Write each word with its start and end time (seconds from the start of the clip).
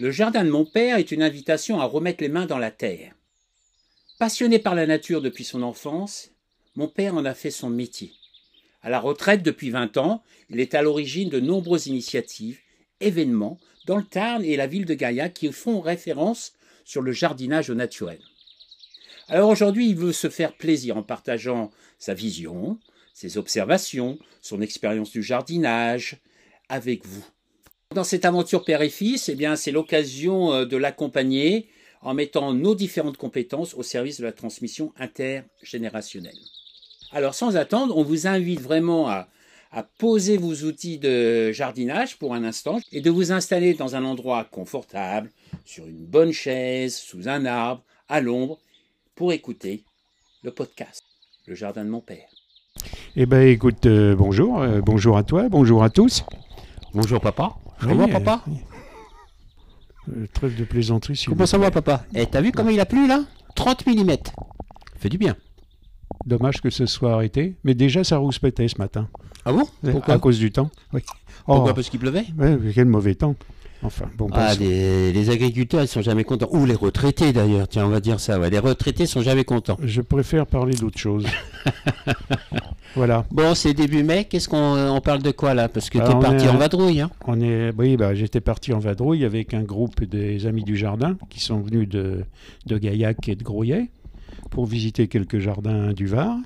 Le 0.00 0.10
jardin 0.10 0.44
de 0.44 0.50
mon 0.50 0.64
père 0.64 0.96
est 0.96 1.12
une 1.12 1.22
invitation 1.22 1.78
à 1.78 1.84
remettre 1.84 2.22
les 2.22 2.30
mains 2.30 2.46
dans 2.46 2.56
la 2.56 2.70
terre. 2.70 3.12
Passionné 4.18 4.58
par 4.58 4.74
la 4.74 4.86
nature 4.86 5.20
depuis 5.20 5.44
son 5.44 5.60
enfance, 5.60 6.30
mon 6.74 6.88
père 6.88 7.14
en 7.14 7.26
a 7.26 7.34
fait 7.34 7.50
son 7.50 7.68
métier. 7.68 8.14
À 8.80 8.88
la 8.88 8.98
retraite 8.98 9.42
depuis 9.42 9.68
20 9.68 9.98
ans, 9.98 10.22
il 10.48 10.58
est 10.58 10.74
à 10.74 10.80
l'origine 10.80 11.28
de 11.28 11.38
nombreuses 11.38 11.86
initiatives, 11.86 12.60
événements 13.00 13.60
dans 13.84 13.98
le 13.98 14.04
Tarn 14.04 14.42
et 14.42 14.56
la 14.56 14.66
ville 14.66 14.86
de 14.86 14.94
Gaillac 14.94 15.34
qui 15.34 15.52
font 15.52 15.82
référence 15.82 16.54
sur 16.86 17.02
le 17.02 17.12
jardinage 17.12 17.68
au 17.68 17.74
naturel. 17.74 18.20
Alors 19.28 19.50
aujourd'hui, 19.50 19.90
il 19.90 19.96
veut 19.96 20.14
se 20.14 20.30
faire 20.30 20.56
plaisir 20.56 20.96
en 20.96 21.02
partageant 21.02 21.70
sa 21.98 22.14
vision, 22.14 22.78
ses 23.12 23.36
observations, 23.36 24.18
son 24.40 24.62
expérience 24.62 25.10
du 25.10 25.22
jardinage 25.22 26.16
avec 26.70 27.04
vous. 27.04 27.26
Dans 27.92 28.04
cette 28.04 28.24
aventure 28.24 28.64
père 28.64 28.82
et 28.82 28.88
fils, 28.88 29.28
eh 29.28 29.34
bien, 29.34 29.56
c'est 29.56 29.72
l'occasion 29.72 30.52
euh, 30.52 30.64
de 30.64 30.76
l'accompagner 30.76 31.66
en 32.02 32.14
mettant 32.14 32.54
nos 32.54 32.76
différentes 32.76 33.16
compétences 33.16 33.74
au 33.74 33.82
service 33.82 34.20
de 34.20 34.24
la 34.24 34.30
transmission 34.30 34.92
intergénérationnelle. 34.96 36.38
Alors, 37.10 37.34
sans 37.34 37.56
attendre, 37.56 37.96
on 37.96 38.04
vous 38.04 38.28
invite 38.28 38.60
vraiment 38.60 39.08
à, 39.08 39.26
poser 39.98 40.36
vos 40.36 40.54
outils 40.54 40.98
de 40.98 41.50
jardinage 41.50 42.16
pour 42.16 42.32
un 42.32 42.44
instant 42.44 42.78
et 42.92 43.00
de 43.00 43.10
vous 43.10 43.32
installer 43.32 43.74
dans 43.74 43.96
un 43.96 44.04
endroit 44.04 44.44
confortable, 44.44 45.30
sur 45.64 45.88
une 45.88 46.06
bonne 46.06 46.32
chaise, 46.32 46.94
sous 46.94 47.28
un 47.28 47.44
arbre, 47.44 47.82
à 48.08 48.20
l'ombre, 48.20 48.60
pour 49.16 49.32
écouter 49.32 49.82
le 50.44 50.52
podcast, 50.52 51.02
Le 51.46 51.56
Jardin 51.56 51.84
de 51.84 51.90
mon 51.90 52.00
Père. 52.00 52.28
Eh 53.16 53.26
bien, 53.26 53.42
écoute, 53.42 53.86
euh, 53.86 54.14
bonjour, 54.14 54.60
euh, 54.60 54.80
bonjour 54.80 55.16
à 55.16 55.24
toi, 55.24 55.48
bonjour 55.48 55.82
à 55.82 55.90
tous. 55.90 56.24
Bonjour 56.94 57.20
papa. 57.20 57.50
Oui, 57.82 57.88
Comment 57.88 58.08
euh, 58.08 58.12
papa 58.12 58.42
Euh, 60.10 60.26
trêve 60.32 60.56
de 60.58 60.64
plaisanterie, 60.64 61.16
s'il 61.16 61.28
Comment 61.28 61.46
ça 61.46 61.58
va 61.58 61.70
papa 61.70 62.04
Eh, 62.14 62.26
t'as 62.26 62.40
vu 62.40 62.52
comment 62.52 62.70
il 62.70 62.80
a 62.80 62.86
plu 62.86 63.06
là 63.06 63.22
30 63.54 63.86
mm. 63.86 64.16
Fait 64.96 65.08
du 65.08 65.18
bien. 65.18 65.36
Dommage 66.26 66.60
que 66.60 66.70
ce 66.70 66.86
soit 66.86 67.12
arrêté, 67.14 67.56
mais 67.64 67.74
déjà 67.74 68.04
ça 68.04 68.18
rouspétait 68.18 68.68
ce 68.68 68.78
matin. 68.78 69.08
Ah 69.44 69.52
bon 69.52 69.66
Euh, 69.84 69.92
Pourquoi 69.92 70.14
À 70.14 70.18
cause 70.18 70.38
du 70.38 70.50
temps. 70.50 70.70
Oui. 70.92 71.02
Oh, 71.46 71.54
Pourquoi 71.54 71.74
Parce 71.74 71.88
qu'il 71.88 72.00
pleuvait 72.00 72.26
ouais, 72.38 72.58
quel 72.74 72.86
mauvais 72.86 73.14
temps. 73.14 73.34
Enfin, 73.82 74.10
bon, 74.18 74.28
Ah, 74.32 74.54
les, 74.56 75.10
les 75.12 75.30
agriculteurs, 75.30 75.80
ils 75.82 75.88
sont 75.88 76.02
jamais 76.02 76.24
contents. 76.24 76.48
Ou 76.50 76.66
les 76.66 76.74
retraités 76.74 77.32
d'ailleurs, 77.32 77.66
tiens, 77.66 77.86
on 77.86 77.88
va 77.88 78.00
dire 78.00 78.20
ça. 78.20 78.38
Ouais. 78.38 78.50
Les 78.50 78.58
retraités 78.58 79.06
sont 79.06 79.22
jamais 79.22 79.44
contents. 79.44 79.78
je 79.82 80.02
préfère 80.02 80.46
parler 80.46 80.74
d'autre 80.74 80.98
chose. 80.98 81.24
voilà. 82.96 83.24
Bon, 83.30 83.54
c'est 83.54 83.72
début 83.74 84.02
mai, 84.02 84.24
qu'est-ce 84.24 84.48
qu'on 84.48 84.56
on 84.90 85.00
parle 85.00 85.22
de 85.22 85.30
quoi 85.30 85.54
là? 85.54 85.68
Parce 85.68 85.90
que 85.90 85.98
t'es 85.98 86.04
Alors, 86.04 86.16
on 86.18 86.20
parti 86.20 86.44
est 86.44 86.48
en 86.48 86.56
vadrouille, 86.56 87.00
hein 87.00 87.10
On 87.26 87.40
est, 87.40 87.72
oui, 87.78 87.96
bah, 87.96 88.14
j'étais 88.14 88.40
parti 88.40 88.72
en 88.72 88.78
vadrouille 88.78 89.24
avec 89.24 89.54
un 89.54 89.62
groupe 89.62 90.04
des 90.04 90.46
Amis 90.46 90.64
du 90.64 90.76
Jardin 90.76 91.16
qui 91.28 91.40
sont 91.40 91.60
venus 91.60 91.88
de, 91.88 92.24
de 92.66 92.78
Gaillac 92.78 93.28
et 93.28 93.36
de 93.36 93.42
Grouillet 93.42 93.90
pour 94.50 94.66
visiter 94.66 95.08
quelques 95.08 95.38
jardins 95.38 95.92
du 95.92 96.06
Var. 96.06 96.36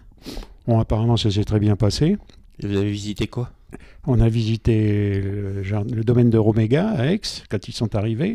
Bon, 0.66 0.78
apparemment, 0.78 1.16
ça 1.16 1.30
s'est 1.30 1.44
très 1.44 1.58
bien 1.60 1.76
passé. 1.76 2.16
Et 2.62 2.66
Vous 2.66 2.76
avez 2.76 2.90
visité 2.90 3.26
quoi? 3.26 3.50
On 4.06 4.20
a 4.20 4.28
visité 4.28 5.20
le, 5.20 5.62
le 5.62 6.04
domaine 6.04 6.30
de 6.30 6.38
Roméga 6.38 6.88
à 6.90 7.06
Aix 7.06 7.20
quand 7.50 7.68
ils 7.68 7.72
sont 7.72 7.94
arrivés 7.96 8.34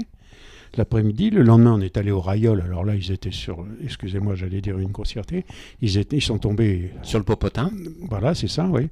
l'après-midi. 0.77 1.29
Le 1.29 1.43
lendemain, 1.43 1.73
on 1.73 1.81
est 1.81 1.97
allé 1.97 2.11
au 2.11 2.21
Rayol. 2.21 2.61
Alors 2.61 2.83
là, 2.83 2.95
ils 2.95 3.11
étaient 3.11 3.31
sur, 3.31 3.65
excusez-moi, 3.83 4.35
j'allais 4.35 4.61
dire 4.61 4.77
une 4.77 4.91
grossièreté. 4.91 5.45
Ils, 5.81 5.97
étaient, 5.97 6.17
ils 6.17 6.21
sont 6.21 6.37
tombés, 6.37 6.91
Sur 7.03 7.19
le 7.19 7.25
popotin 7.25 7.71
voilà, 8.09 8.35
c'est 8.35 8.47
ça, 8.47 8.67
oui. 8.67 8.89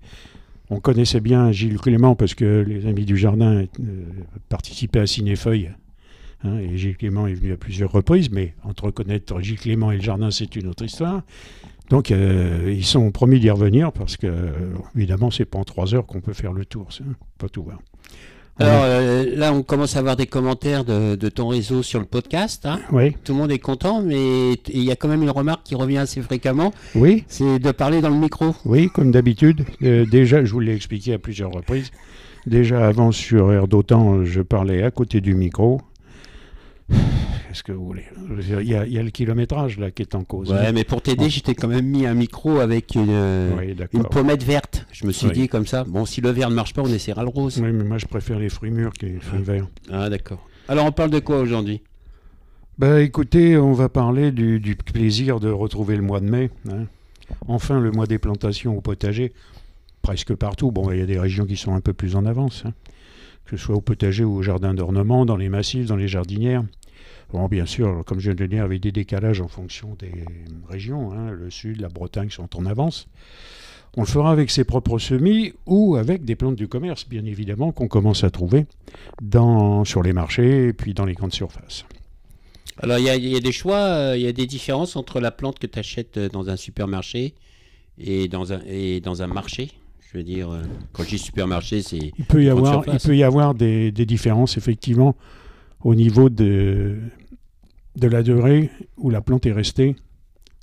On 0.70 0.80
connaissait 0.80 1.22
bien 1.22 1.52
Gilles 1.52 1.80
Clément 1.80 2.16
parce 2.16 2.36
que 2.36 2.66
les 2.68 2.88
amis 2.88 3.06
du 3.06 3.16
jardin 3.16 3.64
euh, 3.80 4.04
participaient 4.50 5.00
à 5.00 5.08
Cinéfeuille. 5.08 5.72
hein, 6.44 6.58
et 6.60 6.78
Gilles 6.78 6.98
Clément 6.98 7.26
est 7.26 7.34
venu 7.34 7.54
à 7.54 7.58
plusieurs 7.58 7.92
reprises, 7.92 8.30
mais 8.30 8.54
entre 8.64 8.86
reconnaître 8.86 9.40
Gilles 9.40 9.60
Clément 9.60 9.92
et 9.92 9.96
le 9.96 10.02
jardin, 10.02 10.30
c'est 10.30 10.56
une 10.58 10.68
autre 10.68 10.84
histoire. 10.84 11.22
Donc, 11.90 12.12
euh, 12.12 12.74
ils 12.76 12.86
sont 12.86 13.12
promis 13.12 13.40
d'y 13.40 13.50
revenir 13.50 13.94
parce 13.94 14.18
que, 14.18 14.28
euh, 14.28 14.52
évidemment, 14.96 15.32
c'est 15.32 15.46
pas 15.46 15.58
en 15.58 15.64
trois 15.64 15.96
heures 15.96 16.06
qu'on 16.06 16.20
peut 16.20 16.34
faire 16.34 16.52
le 16.52 16.66
tour, 16.66 16.92
ça, 16.92 17.06
pas 17.38 17.48
tout 17.48 17.64
voir. 17.64 17.80
On 17.80 17.97
Alors 18.60 18.82
euh, 18.86 19.24
là, 19.36 19.54
on 19.54 19.62
commence 19.62 19.96
à 19.96 20.00
avoir 20.00 20.16
des 20.16 20.26
commentaires 20.26 20.84
de, 20.84 21.16
de 21.16 21.30
ton 21.30 21.48
réseau 21.50 21.84
sur 21.84 22.00
le 22.00 22.06
podcast. 22.06 22.66
hein. 22.66 22.80
oui, 22.92 23.16
Tout 23.24 23.34
le 23.34 23.38
monde 23.40 23.52
est 23.52 23.60
content, 23.60 24.02
mais 24.02 24.54
il 24.70 24.84
y 24.84 24.92
a 24.92 24.96
quand 24.96 25.08
même 25.08 25.22
une 25.22 25.30
remarque 25.30 25.62
qui 25.64 25.76
revient 25.76 26.00
assez 26.00 26.22
fréquemment, 26.22 26.74
oui, 26.96 27.24
c'est 27.28 27.60
de 27.60 27.72
parler 27.72 28.02
dans 28.02 28.10
le 28.10 28.16
micro. 28.18 28.56
oui, 28.66 28.90
comme 28.90 29.12
d'habitude. 29.12 29.64
Euh, 29.84 30.06
déjà, 30.06 30.44
je 30.44 30.52
vous 30.52 30.60
l'ai 30.60 30.74
expliqué 30.74 31.14
à 31.14 31.20
plusieurs 31.20 31.52
reprises. 31.52 31.92
Déjà, 32.48 32.88
avant, 32.88 33.12
sur 33.12 33.52
Air 33.52 33.68
d'Otan, 33.68 34.24
je 34.26 34.42
parlais 34.42 34.82
à 34.82 34.90
côté 34.90 35.22
du 35.22 35.36
micro. 35.36 35.82
Qu'est-ce 37.48 37.64
que 37.64 37.72
vous 37.72 37.86
voulez 37.86 38.04
Il 38.42 38.68
y, 38.68 38.76
a, 38.76 38.86
il 38.86 38.92
y 38.94 38.98
a 39.00 39.04
le 39.04 39.10
kilométrage 39.10 39.78
là 39.80 39.90
qui 39.92 40.02
est 40.02 40.16
en 40.16 40.24
cause. 40.24 40.52
Ouais, 40.52 40.72
mais 40.74 40.84
pour 40.84 41.02
t'aider, 41.02 41.30
j'étais 41.30 41.56
quand 41.56 41.68
même 41.70 41.86
mis 41.86 42.06
un 42.06 42.14
micro 42.14 42.60
avec 42.60 42.96
une, 42.96 43.16
Oui, 43.58 43.76
une 43.94 44.04
pommette 44.04 44.44
verte. 44.44 44.86
Je 44.92 45.08
me 45.08 45.12
suis 45.12 45.28
Oui. 45.28 45.34
dit 45.34 45.48
comme 45.48 45.66
ça, 45.66 45.84
bon, 45.86 46.06
si 46.06 46.20
le 46.22 46.30
vert 46.30 46.50
ne 46.50 46.56
marche 46.56 46.74
pas, 46.74 46.82
on 46.82 46.88
essaiera 46.88 47.24
le 47.24 47.30
rose. 47.30 47.60
Oui, 47.64 47.72
mais 47.72 47.84
moi, 47.84 47.98
je 47.98 48.06
préfère 48.06 48.38
les 48.40 48.50
fruits 48.50 48.72
mûrs 48.72 48.92
que 48.94 49.06
les 49.06 49.20
fruits 49.20 49.42
verts. 49.44 49.68
Ah, 49.90 50.10
d'accord. 50.10 50.46
Alors, 50.68 50.86
on 50.86 50.92
parle 50.92 51.10
de 51.12 51.20
quoi 51.20 51.40
aujourd'hui? 51.40 51.82
Bah, 52.78 53.02
écoutez, 53.02 53.58
on 53.58 53.72
va 53.74 53.90
parler 53.90 54.32
du, 54.32 54.60
du 54.60 54.76
plaisir 54.76 55.40
de 55.40 55.50
retrouver 55.50 55.96
le 55.96 56.04
mois 56.04 56.20
de 56.20 56.30
mai. 56.30 56.50
hein. 56.70 56.86
Enfin, 57.48 57.80
le 57.80 57.92
mois 57.92 58.08
des 58.08 58.20
plantations 58.20 58.78
au 58.78 58.82
potager, 58.82 59.34
presque 60.02 60.34
partout. 60.36 60.72
Bon, 60.72 60.92
il 60.92 61.00
y 61.00 61.02
a 61.02 61.06
des 61.06 61.20
régions 61.20 61.46
qui 61.46 61.58
sont 61.58 61.74
un 61.74 61.82
peu 61.82 61.94
plus 61.94 62.16
en 62.16 62.26
avance, 62.26 62.64
hein. 62.66 62.74
que 63.46 63.58
ce 63.58 63.64
soit 63.66 63.76
au 63.76 63.82
potager 63.82 64.24
ou 64.24 64.36
au 64.36 64.42
jardin 64.42 64.74
d'ornement, 64.74 65.26
dans 65.26 65.36
les 65.38 65.50
massifs, 65.50 65.88
dans 65.88 65.96
les 65.96 66.08
jardinières. 66.08 66.64
Bon, 67.34 67.48
bien 67.48 67.66
sûr, 67.66 68.04
comme 68.06 68.20
je 68.20 68.26
viens 68.30 68.36
de 68.36 68.42
le 68.42 68.48
dire, 68.48 68.64
avec 68.64 68.80
des 68.82 68.92
décalages 68.94 69.42
en 69.42 69.48
fonction 69.50 69.96
des 70.00 70.12
régions. 70.70 71.12
hein. 71.12 71.32
Le 71.32 71.50
sud, 71.50 71.82
la 71.82 71.90
Bretagne 71.90 72.30
sont 72.30 72.56
en 72.58 72.66
avance. 72.66 73.08
On 73.98 74.02
le 74.02 74.08
fera 74.08 74.32
avec 74.32 74.50
ses 74.52 74.64
propres 74.64 75.00
semis 75.00 75.54
ou 75.66 75.96
avec 75.96 76.24
des 76.24 76.36
plantes 76.36 76.56
du 76.56 76.68
commerce, 76.68 77.08
bien 77.08 77.26
évidemment, 77.26 77.72
qu'on 77.72 77.88
commence 77.88 78.24
à 78.24 78.30
trouver 78.30 78.66
dans, 79.22 79.84
sur 79.86 80.04
les 80.04 80.14
marchés 80.14 80.68
et 80.68 80.74
puis 80.74 80.94
dans 80.94 81.06
les 81.06 81.14
grandes 81.16 81.34
surfaces. 81.34 81.84
Alors, 82.80 83.00
il 83.00 83.06
y, 83.06 83.10
a- 83.10 83.16
il 83.16 83.28
y 83.28 83.36
a 83.36 83.40
des 83.40 83.52
choix, 83.52 83.78
euh, 83.78 84.14
il 84.18 84.22
y 84.22 84.28
a 84.28 84.32
des 84.34 84.46
différences 84.46 84.96
entre 84.96 85.20
la 85.20 85.32
plante 85.32 85.58
que 85.60 85.66
tu 85.68 85.80
achètes 85.80 86.20
dans 86.32 86.50
un 86.50 86.56
supermarché 86.58 87.34
et 87.98 88.28
dans 88.28 88.54
un, 88.54 88.62
et 88.68 89.00
dans 89.02 89.22
un 89.24 89.28
marché. 89.28 89.72
Je 90.12 90.18
veux 90.20 90.24
dire, 90.24 90.52
euh, 90.52 90.62
quand 90.94 91.04
je 91.04 91.10
dis 91.10 91.18
supermarché, 91.18 91.82
c'est. 91.82 92.12
Il 92.20 92.26
peut 92.26 92.44
y 92.44 92.50
avoir, 92.50 92.84
il 92.88 93.00
peut 93.00 93.18
y 93.18 93.24
avoir 93.24 93.56
des, 93.56 93.92
des 93.92 94.06
différences, 94.06 94.58
effectivement, 94.58 95.16
au 95.88 95.96
niveau 95.96 96.30
de, 96.30 96.98
de 97.96 98.08
la 98.08 98.22
durée 98.22 98.70
où 98.98 99.10
la 99.10 99.22
plante 99.22 99.46
est 99.46 99.54
restée 99.54 99.96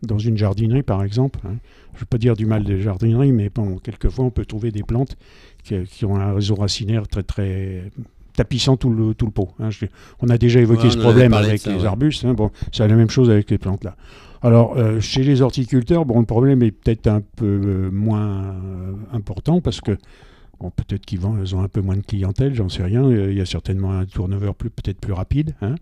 dans 0.02 0.18
une 0.18 0.36
jardinerie, 0.36 0.82
par 0.82 1.02
exemple. 1.02 1.40
hein. 1.46 1.56
Je 1.92 1.96
ne 1.96 2.00
veux 2.00 2.06
pas 2.06 2.18
dire 2.18 2.36
du 2.36 2.44
mal 2.44 2.62
des 2.64 2.82
jardineries, 2.82 3.32
mais 3.32 3.48
bon, 3.48 3.78
quelquefois, 3.78 4.26
on 4.26 4.30
peut 4.30 4.44
trouver 4.44 4.70
des 4.70 4.82
plantes 4.82 5.16
qui, 5.62 5.82
qui 5.84 6.04
ont 6.04 6.16
un 6.16 6.34
réseau 6.34 6.56
racinaire 6.56 7.08
très, 7.08 7.22
très 7.22 7.90
tapissant 8.36 8.76
tout 8.76 8.90
le, 8.90 9.14
tout 9.14 9.24
le 9.24 9.32
pot. 9.32 9.48
hein. 9.60 9.70
Je- 9.70 9.86
on 10.20 10.28
a 10.28 10.36
déjà 10.36 10.60
évoqué 10.60 10.84
Ouais, 10.88 10.90
ce 10.90 10.98
problème 10.98 11.32
avec 11.32 11.60
ça, 11.60 11.70
les 11.72 11.80
ouais. 11.80 11.86
arbustes. 11.86 12.24
hein. 12.26 12.34
Bon, 12.34 12.50
c'est 12.72 12.86
la 12.86 12.94
même 12.94 13.08
chose 13.10 13.30
avec 13.30 13.48
les 13.50 13.56
plantes, 13.58 13.82
là. 13.84 13.96
Alors, 14.42 14.76
euh, 14.76 15.00
chez 15.00 15.22
les 15.22 15.40
horticulteurs, 15.40 16.04
bon, 16.04 16.20
le 16.20 16.26
problème 16.26 16.62
est 16.62 16.70
peut-être 16.72 17.06
un 17.06 17.22
peu 17.36 17.46
euh, 17.64 17.90
moins 17.90 18.52
euh, 18.52 18.92
important 19.12 19.62
parce 19.62 19.80
que 19.80 19.92
Bon, 20.64 20.70
peut-être 20.70 21.04
qu'ils 21.04 21.26
ont 21.26 21.60
un 21.62 21.68
peu 21.68 21.82
moins 21.82 21.96
de 21.98 22.00
clientèle, 22.00 22.54
j'en 22.54 22.70
sais 22.70 22.82
rien. 22.82 23.04
Euh, 23.04 23.30
Il 23.30 23.36
y 23.36 23.40
a 23.42 23.44
certainement 23.44 23.92
un 23.92 24.06
turnover 24.06 24.52
plus, 24.56 24.70
peut-être 24.70 24.98
plus 24.98 25.12
rapide. 25.12 25.54
hein. 25.60 25.74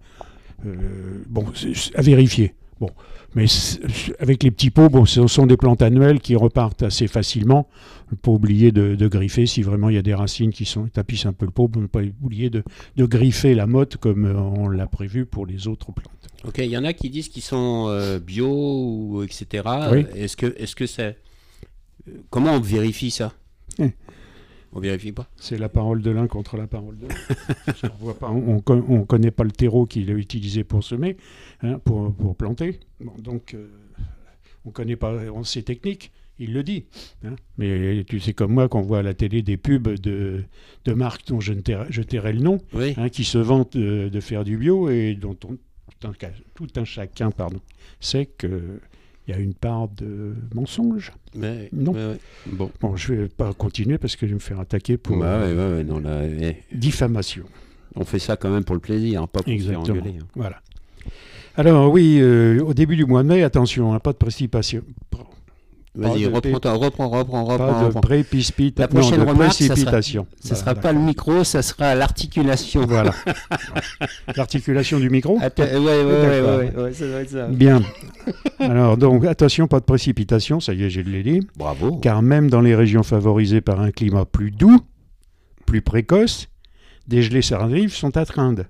Euh, 0.66 1.22
bon, 1.28 1.44
c'est- 1.54 1.94
à 1.96 2.02
vérifier. 2.02 2.54
Bon, 2.80 2.90
mais 3.36 3.44
avec 4.18 4.42
les 4.42 4.50
petits 4.50 4.70
pots, 4.70 4.88
bon, 4.88 5.04
ce 5.04 5.24
sont 5.28 5.46
des 5.46 5.56
plantes 5.56 5.82
annuelles 5.82 6.18
qui 6.18 6.34
repartent 6.34 6.82
assez 6.82 7.06
facilement. 7.06 7.68
Ne 8.10 8.16
pas 8.16 8.32
oublier 8.32 8.72
de, 8.72 8.96
de 8.96 9.06
griffer 9.06 9.46
si 9.46 9.62
vraiment 9.62 9.88
il 9.88 9.94
y 9.94 9.98
a 9.98 10.02
des 10.02 10.14
racines 10.14 10.50
qui 10.50 10.64
sont 10.64 10.88
tapissent 10.88 11.26
un 11.26 11.32
peu 11.32 11.46
le 11.46 11.52
pot. 11.52 11.70
Ne 11.76 11.86
pas 11.86 12.00
oublier 12.20 12.50
de, 12.50 12.64
de 12.96 13.04
griffer 13.06 13.54
la 13.54 13.68
motte 13.68 13.98
comme 13.98 14.24
euh, 14.24 14.34
on 14.34 14.68
l'a 14.68 14.88
prévu 14.88 15.26
pour 15.26 15.46
les 15.46 15.68
autres 15.68 15.92
plantes. 15.92 16.28
Ok, 16.44 16.58
il 16.58 16.64
y 16.66 16.76
en 16.76 16.84
a 16.84 16.92
qui 16.92 17.08
disent 17.08 17.28
qu'ils 17.28 17.42
sont 17.44 17.86
euh, 17.88 18.18
bio 18.18 18.48
ou 18.50 19.22
etc. 19.22 19.62
Oui. 19.92 20.06
Est-ce 20.16 20.36
que, 20.36 20.52
est-ce 20.58 20.74
que 20.74 20.86
c'est. 20.88 21.16
Comment 22.30 22.54
on 22.54 22.60
vérifie 22.60 23.12
ça? 23.12 23.32
Eh. 23.78 23.92
On 24.74 24.80
vérifie 24.80 25.12
pas? 25.12 25.28
C'est 25.36 25.58
la 25.58 25.68
parole 25.68 26.00
de 26.02 26.10
l'un 26.10 26.26
contre 26.26 26.56
la 26.56 26.66
parole 26.66 26.96
de 26.98 27.02
l'autre. 27.02 27.92
on 28.22 28.98
ne 28.98 29.04
connaît 29.04 29.30
pas 29.30 29.44
le 29.44 29.50
terreau 29.50 29.86
qu'il 29.86 30.10
a 30.10 30.14
utilisé 30.14 30.64
pour 30.64 30.82
semer, 30.82 31.16
hein, 31.62 31.78
pour, 31.78 32.14
pour 32.14 32.36
planter. 32.36 32.80
Bon, 33.00 33.12
donc, 33.18 33.54
euh, 33.54 33.68
on 34.64 34.70
connaît 34.70 34.96
pas 34.96 35.12
on, 35.34 35.44
ses 35.44 35.62
techniques. 35.62 36.12
Il 36.38 36.54
le 36.54 36.62
dit. 36.62 36.86
hein. 37.24 37.36
Mais 37.58 38.02
tu 38.04 38.18
sais 38.18 38.32
comme 38.32 38.52
moi 38.54 38.68
qu'on 38.68 38.80
voit 38.80 39.00
à 39.00 39.02
la 39.02 39.12
télé 39.14 39.42
des 39.42 39.58
pubs 39.58 39.88
de, 40.00 40.42
de 40.86 40.92
marques 40.94 41.26
dont 41.28 41.40
je, 41.40 41.52
ne 41.52 41.60
tairai, 41.60 41.86
je 41.90 42.02
tairai 42.02 42.32
le 42.32 42.40
nom, 42.40 42.58
Oui. 42.72 42.94
hein, 42.96 43.10
qui 43.10 43.24
se 43.24 43.38
vantent 43.38 43.76
de, 43.76 44.08
de 44.08 44.20
faire 44.20 44.42
du 44.42 44.56
bio 44.56 44.88
et 44.88 45.14
dont 45.14 45.36
on- 45.44 45.58
tout, 46.00 46.08
un, 46.08 46.12
tout 46.54 46.66
un 46.76 46.84
chacun 46.84 47.30
pardon, 47.30 47.60
sait 48.00 48.26
qu'il 49.24 49.34
y 49.34 49.38
a 49.38 49.40
une 49.40 49.54
part 49.54 49.88
de 49.88 50.34
mensonge. 50.54 51.12
Mais, 51.34 51.68
Non. 51.72 51.94
Bon. 52.46 52.70
Bon, 52.80 52.96
je 52.96 53.14
vais 53.14 53.28
pas 53.28 53.52
continuer 53.52 53.98
parce 53.98 54.16
que 54.16 54.26
je 54.26 54.30
vais 54.32 54.34
me 54.34 54.40
faire 54.40 54.60
attaquer 54.60 54.96
pour 54.96 55.16
ouais, 55.18 55.26
ouais, 55.26 55.54
ouais, 55.54 55.84
non, 55.84 55.98
là, 56.00 56.22
diffamation. 56.72 57.44
On 57.94 58.04
fait 58.04 58.18
ça 58.18 58.36
quand 58.36 58.50
même 58.50 58.64
pour 58.64 58.74
le 58.74 58.80
plaisir, 58.80 59.22
hein, 59.22 59.26
pas 59.26 59.42
pour 59.42 59.52
se 59.52 59.58
faire 59.58 59.70
Exactement. 59.72 59.98
engueuler. 59.98 60.18
hein. 60.20 60.26
Voilà. 60.34 60.60
Alors 61.56 61.92
oui, 61.92 62.18
euh, 62.20 62.60
au 62.62 62.72
début 62.72 62.96
du 62.96 63.04
mois 63.04 63.22
de 63.22 63.28
mai, 63.28 63.42
attention, 63.42 63.92
hein, 63.92 63.98
pas 64.00 64.12
de 64.12 64.16
précipitation. 64.16 64.82
Vas-y, 65.94 66.24
reprends, 66.26 66.58
toi, 66.58 66.72
reprends, 66.72 67.08
reprends, 67.10 67.44
reprends. 67.44 67.66
Pas 67.66 67.80
de 67.80 67.84
reprends. 67.86 68.00
précipitation. 68.00 68.80
La 68.80 68.88
prochaine 68.88 69.18
non, 69.18 69.26
de 69.26 69.30
remarque, 69.30 69.52
sera- 69.52 69.68
précipitation. 69.74 70.26
Ça 70.40 70.54
sera 70.54 70.72
Voilà. 70.72 70.80
pas 70.80 70.92
le 70.94 71.00
micro, 71.00 71.44
ça 71.44 71.60
sera 71.60 71.94
l'articulation. 71.94 72.86
Voilà. 72.86 73.12
L'articulation 74.36 74.98
du 74.98 75.10
micro 75.10 75.38
ouais, 75.38 75.50
ouais, 75.58 76.72
ouais, 76.76 76.92
ça 76.94 77.06
doit 77.06 77.20
être 77.20 77.30
ça. 77.30 77.46
Bien. 77.48 77.82
Alors, 78.58 78.96
donc, 78.96 79.24
attention, 79.24 79.66
pas 79.68 79.80
de 79.80 79.84
précipitation, 79.84 80.60
ça 80.60 80.72
y 80.72 80.84
est, 80.84 80.90
je 80.90 81.00
l'ai 81.00 81.22
dit. 81.22 81.40
Bravo. 81.56 81.96
Car 81.98 82.22
même 82.22 82.48
dans 82.48 82.60
les 82.60 82.74
régions 82.74 83.02
favorisées 83.02 83.60
par 83.60 83.80
un 83.80 83.90
climat 83.90 84.24
plus 84.24 84.50
doux, 84.50 84.80
plus 85.66 85.82
précoce, 85.82 86.48
des 87.06 87.22
gelées 87.22 87.42
tardives 87.42 87.92
sont 87.92 88.16
astreintes. 88.16 88.60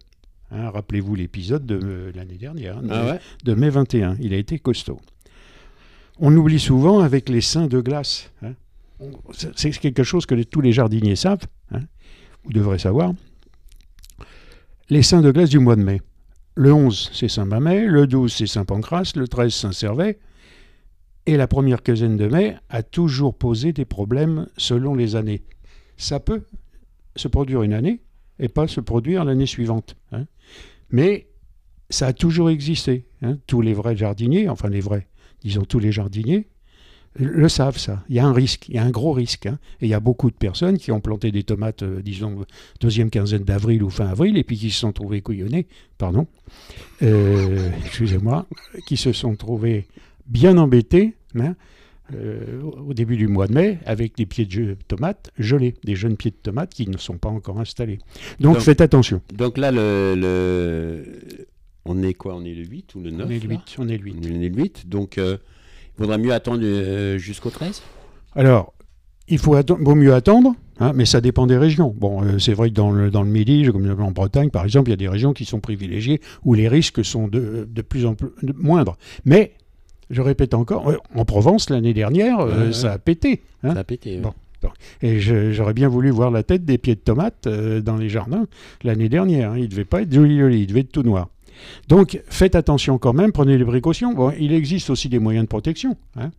Hein, 0.51 0.71
Rappelez-vous 0.71 1.15
l'épisode 1.15 1.65
de 1.65 1.79
euh, 1.83 2.13
l'année 2.15 2.37
dernière, 2.37 2.79
hein, 2.79 2.83
de, 2.83 2.89
Ah 2.93 3.05
ouais 3.13 3.21
de 3.45 3.55
mai 3.55 3.71
21. 3.71 4.17
Il 4.21 4.35
a 4.35 4.37
été 4.37 4.59
costaud. 4.59 5.01
On 6.25 6.35
oublie 6.37 6.61
souvent 6.61 7.01
avec 7.01 7.29
les 7.29 7.41
seins 7.41 7.67
de 7.67 7.81
glace. 7.81 8.31
hein. 8.43 8.53
C'est 9.57 9.71
quelque 9.73 10.05
chose 10.05 10.25
que 10.25 10.41
tous 10.45 10.61
les 10.61 10.71
jardiniers 10.71 11.17
savent, 11.17 11.47
hein, 11.73 11.81
ou 12.45 12.53
devraient 12.53 12.79
savoir. 12.79 13.13
Les 14.89 15.03
seins 15.03 15.21
de 15.21 15.33
glace 15.33 15.51
du 15.51 15.59
mois 15.59 15.75
de 15.75 15.83
mai. 15.83 16.01
Le 16.55 16.73
11, 16.73 17.11
c'est 17.13 17.27
Saint-Mamet, 17.29 17.87
le 17.87 18.07
12, 18.07 18.33
c'est 18.33 18.47
Saint-Pancras, 18.47 19.15
le 19.17 19.27
13, 19.27 19.53
Saint-Servais. 19.53 20.21
Et 21.27 21.37
la 21.37 21.49
première 21.49 21.83
quinzaine 21.83 22.17
de 22.17 22.29
mai 22.29 22.57
a 22.69 22.85
toujours 22.85 23.37
posé 23.37 23.73
des 23.73 23.85
problèmes 23.85 24.47
selon 24.57 24.95
les 24.95 25.17
années. 25.17 25.43
Ça 25.97 26.21
peut 26.21 26.43
se 27.17 27.27
produire 27.27 27.63
une 27.63 27.73
année 27.73 28.01
et 28.39 28.49
pas 28.49 28.69
se 28.69 28.81
produire 28.81 29.25
l'année 29.25 29.47
suivante. 29.47 29.97
hein. 30.13 30.27
Mais 30.91 31.27
ça 31.91 32.07
a 32.07 32.13
toujours 32.13 32.51
existé. 32.51 33.07
Tous 33.47 33.61
les 33.61 33.75
vrais 33.75 33.97
jardiniers, 33.97 34.49
enfin 34.49 34.69
les 34.69 34.81
vrais, 34.81 35.09
disons 35.45 35.63
tous 35.65 35.79
les 35.79 35.93
jardiniers, 35.93 36.47
le 37.19 37.47
savent 37.51 37.77
ça. 37.79 38.03
Il 38.09 38.17
y 38.17 38.21
a 38.21 38.25
un 38.27 38.33
risque, 38.33 38.69
il 38.71 38.77
y 38.77 38.79
a 38.79 38.83
un 38.85 38.91
gros 38.91 39.13
risque. 39.13 39.45
hein. 39.45 39.59
Et 39.83 39.87
il 39.87 39.89
y 39.91 39.95
a 39.95 40.01
beaucoup 40.01 40.31
de 40.31 40.35
personnes 40.37 40.79
qui 40.79 40.91
ont 40.93 41.01
planté 41.01 41.31
des 41.31 41.43
tomates, 41.43 41.83
euh, 41.83 42.01
disons, 42.01 42.47
deuxième 42.81 43.11
quinzaine 43.11 43.45
d'avril 43.45 43.83
ou 43.83 43.91
fin 43.91 44.07
avril, 44.07 44.39
et 44.39 44.45
puis 44.45 44.57
qui 44.57 44.71
se 44.71 44.79
sont 44.81 44.93
trouvés 44.93 45.21
couillonnés, 45.21 45.67
pardon, 45.99 46.27
euh, 47.03 47.69
excusez-moi, 47.85 48.47
qui 48.87 48.97
se 48.97 49.13
sont 49.13 49.35
trouvés 49.37 49.87
bien 50.27 50.57
embêtés 50.57 51.15
hein, 51.39 51.55
euh, 52.15 52.63
au 52.63 52.95
début 52.95 53.17
du 53.19 53.29
mois 53.29 53.47
de 53.47 53.53
mai 53.55 53.79
avec 53.85 54.17
des 54.17 54.25
pieds 54.27 54.47
de 54.47 54.77
tomates 54.89 55.31
gelés, 55.39 55.75
des 55.85 55.97
jeunes 55.97 56.17
pieds 56.17 56.31
de 56.31 56.37
tomates 56.37 56.73
qui 56.73 56.89
ne 56.89 56.97
sont 56.97 57.19
pas 57.19 57.29
encore 57.29 57.61
installés. 57.61 57.99
Donc, 58.41 58.55
Donc- 58.55 58.63
faites 58.63 58.81
attention. 58.81 59.21
Donc 59.35 59.59
là, 59.59 59.71
le, 59.71 60.15
le- 60.17 61.47
on 61.85 62.03
est 62.03 62.15
quoi? 62.15 62.35
On 62.37 62.45
est 62.45 62.55
le 62.55 62.65
8 62.65 62.95
ou 62.95 63.01
le 63.01 63.11
9 63.11 63.27
On 63.27 63.31
est 63.31 63.39
le 63.43 63.49
là? 63.49 63.55
8, 63.67 63.77
on 63.79 63.89
est 63.89 63.97
le 63.99 64.05
8. 64.05 64.15
On 64.19 64.23
est 64.41 64.49
le 64.49 64.57
8. 64.57 64.89
Donc, 64.89 65.19
euh, 65.19 65.37
il 65.97 66.01
vaudrait 66.01 66.19
mieux 66.19 66.33
attendre 66.33 66.61
euh, 66.63 67.19
jusqu'au 67.19 67.51
13 67.51 67.83
Alors, 68.35 68.73
il 69.29 69.39
faut 69.39 69.55
vaut 69.81 69.95
mieux 69.95 70.15
attendre, 70.15 70.55
hein, 70.81 70.93
mais 70.95 71.05
ça 71.07 71.21
dépend 71.21 71.47
des 71.47 71.57
régions. 71.57 71.95
Bon, 71.97 72.23
euh, 72.23 72.39
c'est 72.39 72.55
vrai 72.55 72.71
que 72.71 72.75
dans 72.75 72.91
le, 72.91 73.11
dans 73.11 73.23
le 73.23 73.31
Midi, 73.31 73.67
comme 73.73 73.89
en 74.01 74.11
Bretagne, 74.11 74.51
par 74.51 74.65
exemple, 74.65 74.89
il 74.89 74.93
y 74.93 74.95
a 74.95 74.97
des 74.97 75.09
régions 75.09 75.33
qui 75.33 75.45
sont 75.45 75.61
privilégiées 75.61 76.21
où 76.45 76.55
les 76.55 76.69
risques 76.69 77.05
sont 77.05 77.29
de, 77.29 77.69
de 77.71 77.83
plus 77.83 78.05
en 78.07 78.15
plus 78.15 78.29
de- 78.43 78.53
moindres. 78.53 78.97
Mais, 79.25 79.53
je 80.11 80.21
répète 80.21 80.55
encore, 80.55 80.89
euh, 80.89 80.97
en 81.15 81.25
Provence, 81.25 81.71
l'année 81.71 81.95
dernière, 81.95 82.41
euh, 82.41 82.73
ça 82.73 82.93
a 82.93 82.99
pété. 82.99 83.43
hein. 83.63 83.75
Ça 83.75 83.81
a 83.81 83.85
pété. 83.85 84.19
Bon. 84.19 84.33
Et 85.03 85.19
j'aurais 85.19 85.75
bien 85.75 85.89
voulu 85.89 86.11
voir 86.11 86.31
la 86.31 86.45
tête 86.45 86.65
des 86.65 86.79
pieds 86.79 86.95
de 86.95 87.01
tomates 87.01 87.49
euh, 87.49 87.81
dans 87.81 87.97
les 87.97 88.09
jardins 88.09 88.47
l'année 88.85 89.09
dernière. 89.09 89.51
hein. 89.53 89.57
Il 89.57 89.63
ne 89.63 89.67
devait 89.67 89.85
pas 89.85 90.03
être 90.03 90.13
joli, 90.15 90.39
joli, 90.39 90.61
il 90.61 90.67
devait 90.69 90.81
être 90.81 90.93
tout 90.93 91.03
noir. 91.03 91.29
Donc 91.89 92.21
faites 92.29 92.55
attention 92.55 92.99
quand 92.99 93.13
même, 93.13 93.33
prenez 93.33 93.59
les 93.59 93.65
précautions. 93.65 94.13
Bon, 94.15 94.33
il 94.39 94.53
existe 94.53 94.91
aussi 94.91 95.09
des 95.09 95.19
moyens 95.19 95.45
de 95.45 95.49
protection. 95.49 95.97
hein. 96.17 96.31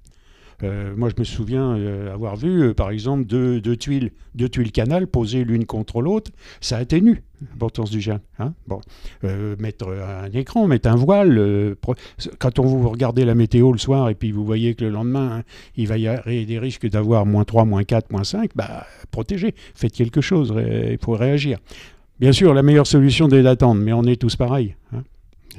Euh, 0.63 0.94
moi, 0.95 1.10
je 1.10 1.15
me 1.19 1.24
souviens 1.24 1.75
euh, 1.75 2.13
avoir 2.13 2.36
vu, 2.36 2.63
euh, 2.63 2.74
par 2.74 2.89
exemple, 2.92 3.25
deux, 3.25 3.60
tuiles, 3.75 4.12
deux 4.36 4.48
tuiles 4.48 4.71
canal 4.71 5.07
posées 5.07 5.44
l'une 5.44 5.65
contre 5.65 6.01
l'autre. 6.01 6.31
Ça 6.62 6.77
atténue 6.77 7.24
l'importance 7.42 7.89
du 7.89 8.00
gel. 8.00 8.21
hein. 8.39 8.54
Bon, 8.68 8.80
mettre 9.60 9.89
un 9.89 10.31
écran, 10.31 10.68
mettre 10.68 10.88
un 10.89 10.95
voile. 10.95 11.75
Quand 12.39 12.60
on 12.60 12.63
vous 12.63 12.88
regardez 12.88 13.25
la 13.25 13.36
météo 13.36 13.74
le 13.74 13.77
soir 13.77 14.10
et 14.10 14.15
puis 14.15 14.31
vous 14.31 14.45
voyez 14.45 14.75
que 14.75 14.86
le 14.86 14.92
lendemain, 14.92 15.39
hein, 15.39 15.44
il 15.75 15.88
va 15.88 15.98
y 15.98 16.07
avoir 16.07 16.24
des 16.25 16.60
risques 16.60 16.88
d'avoir 16.88 17.25
moins 17.25 17.44
3, 17.44 17.65
moins 17.65 17.83
4, 17.83 18.12
moins 18.12 18.24
5, 18.24 18.51
bah, 18.56 18.86
protégez, 19.12 19.56
faites 19.75 19.92
quelque 19.92 20.21
chose, 20.21 20.54
il 20.56 20.98
faut 21.01 21.13
réagir. 21.13 21.57
Bien 22.19 22.31
sûr, 22.31 22.54
la 22.54 22.63
meilleure 22.63 22.88
solution 22.88 23.27
c'est 23.30 23.44
d'attendre, 23.44 23.81
mais 23.81 23.94
on 23.94 24.04
est 24.04 24.19
tous 24.19 24.36
pareils. 24.36 24.75
hein. 24.94 25.04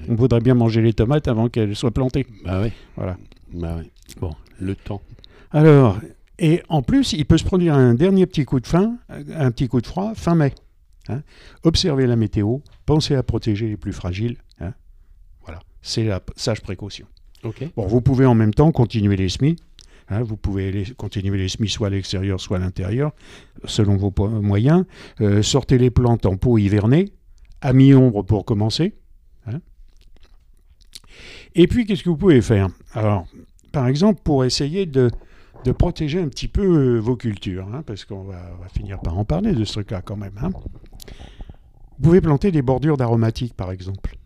On 0.09 0.15
voudrait 0.15 0.41
bien 0.41 0.55
manger 0.55 0.83
les 0.83 0.93
tomates 0.93 1.29
avant 1.29 1.49
qu'elles 1.49 1.77
soient 1.77 1.91
plantées. 1.93 2.27
Bah 2.45 2.61
ouais. 2.61 2.73
Voilà. 2.97 3.17
Bah. 3.53 3.79
Bon. 4.21 4.33
Le 4.61 4.75
temps. 4.75 5.01
Alors, 5.51 5.99
et 6.39 6.62
en 6.69 6.83
plus, 6.83 7.12
il 7.12 7.25
peut 7.27 7.39
se 7.39 7.45
produire 7.45 7.75
un 7.75 7.95
dernier 7.95 8.27
petit 8.27 8.45
coup 8.45 8.59
de 8.61 8.67
fin, 8.67 8.97
un 9.09 9.51
petit 9.53 9.69
coup 9.69 9.81
de 9.81 9.87
froid, 9.87 10.12
fin 10.17 10.35
mai. 10.35 10.53
hein. 11.09 11.23
Observez 11.62 12.06
la 12.06 12.17
météo, 12.17 12.59
pensez 12.87 13.15
à 13.15 13.23
protéger 13.23 13.69
les 13.69 13.77
plus 13.77 13.93
fragiles. 13.93 14.39
hein. 14.61 14.73
Voilà, 15.45 15.61
c'est 15.83 16.05
la 16.05 16.21
sage 16.37 16.61
précaution. 16.61 17.06
Ok. 17.45 17.65
Bon, 17.77 17.87
vous 17.87 18.01
pouvez 18.01 18.27
en 18.27 18.35
même 18.35 18.55
temps 18.55 18.73
continuer 18.73 19.17
les 19.17 19.29
semis. 19.29 19.56
Hein, 20.09 20.23
vous 20.23 20.37
pouvez 20.37 20.85
continuer 20.97 21.39
les 21.39 21.49
semis 21.49 21.69
soit 21.69 21.89
à 21.89 21.91
l'extérieur, 21.91 22.41
soit 22.41 22.59
à 22.59 22.61
l'intérieur, 22.61 23.12
selon 23.65 23.97
vos 23.97 24.12
moyens. 24.29 24.85
Euh, 25.21 25.43
sortez 25.43 25.79
les 25.79 25.91
plantes 25.91 26.27
en 26.27 26.37
pot 26.37 26.59
hiverné, 26.59 27.12
à 27.61 27.73
mi-ombre 27.73 28.23
pour 28.23 28.45
commencer. 28.45 28.95
hein. 29.47 29.61
Et 31.55 31.67
puis, 31.67 31.87
qu'est-ce 31.87 32.03
que 32.03 32.11
vous 32.11 32.17
pouvez 32.17 32.43
faire? 32.43 32.69
Alors, 32.93 33.27
par 33.73 33.87
exemple, 33.87 34.21
pour 34.23 34.45
essayer 34.45 34.87
de, 34.87 35.11
protéger 35.79 36.21
un 36.21 36.29
petit 36.29 36.49
peu 36.49 36.62
euh, 36.62 36.99
vos 36.99 37.17
cultures, 37.17 37.67
hein, 37.73 37.83
parce 37.87 38.05
qu'on 38.05 38.25
va, 38.25 38.41
finir 38.75 39.01
par 39.01 39.19
en 39.19 39.25
parler 39.25 39.53
de 39.53 39.65
ce 39.65 39.73
truc-là 39.75 40.03
quand 40.03 40.17
même. 40.17 40.39
Vous 40.43 42.03
pouvez 42.03 42.21
planter 42.21 42.51
des 42.51 42.62
bordures 42.62 42.97
d'aromatiques, 42.97 43.55
par 43.55 43.71
exemple. 43.71 44.17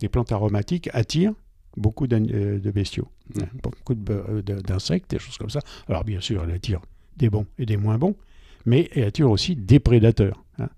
Les 0.00 0.08
plantes 0.08 0.30
aromatiques 0.30 0.88
attirent 0.92 1.34
beaucoup 1.76 2.06
euh, 2.10 2.58
de 2.58 2.70
bestiaux, 2.70 3.08
Mhm. 3.34 3.42
hein, 3.42 3.48
beaucoup 3.62 3.94
de- 3.94 4.12
euh, 4.12 4.42
de- 4.42 4.60
d'insectes, 4.60 5.10
des 5.10 5.18
choses 5.18 5.36
comme 5.38 5.50
ça. 5.50 5.60
Alors 5.88 6.04
bien 6.04 6.20
sûr, 6.20 6.42
elle 6.44 6.50
attire 6.50 6.80
des 7.16 7.30
bons 7.30 7.46
et 7.58 7.66
des 7.66 7.76
moins 7.76 7.98
bons, 7.98 8.16
mais 8.66 8.88
elle 8.94 9.04
attire 9.04 9.30
aussi 9.30 9.54
des 9.56 9.78
prédateurs. 9.80 10.44
hein. 10.58 10.68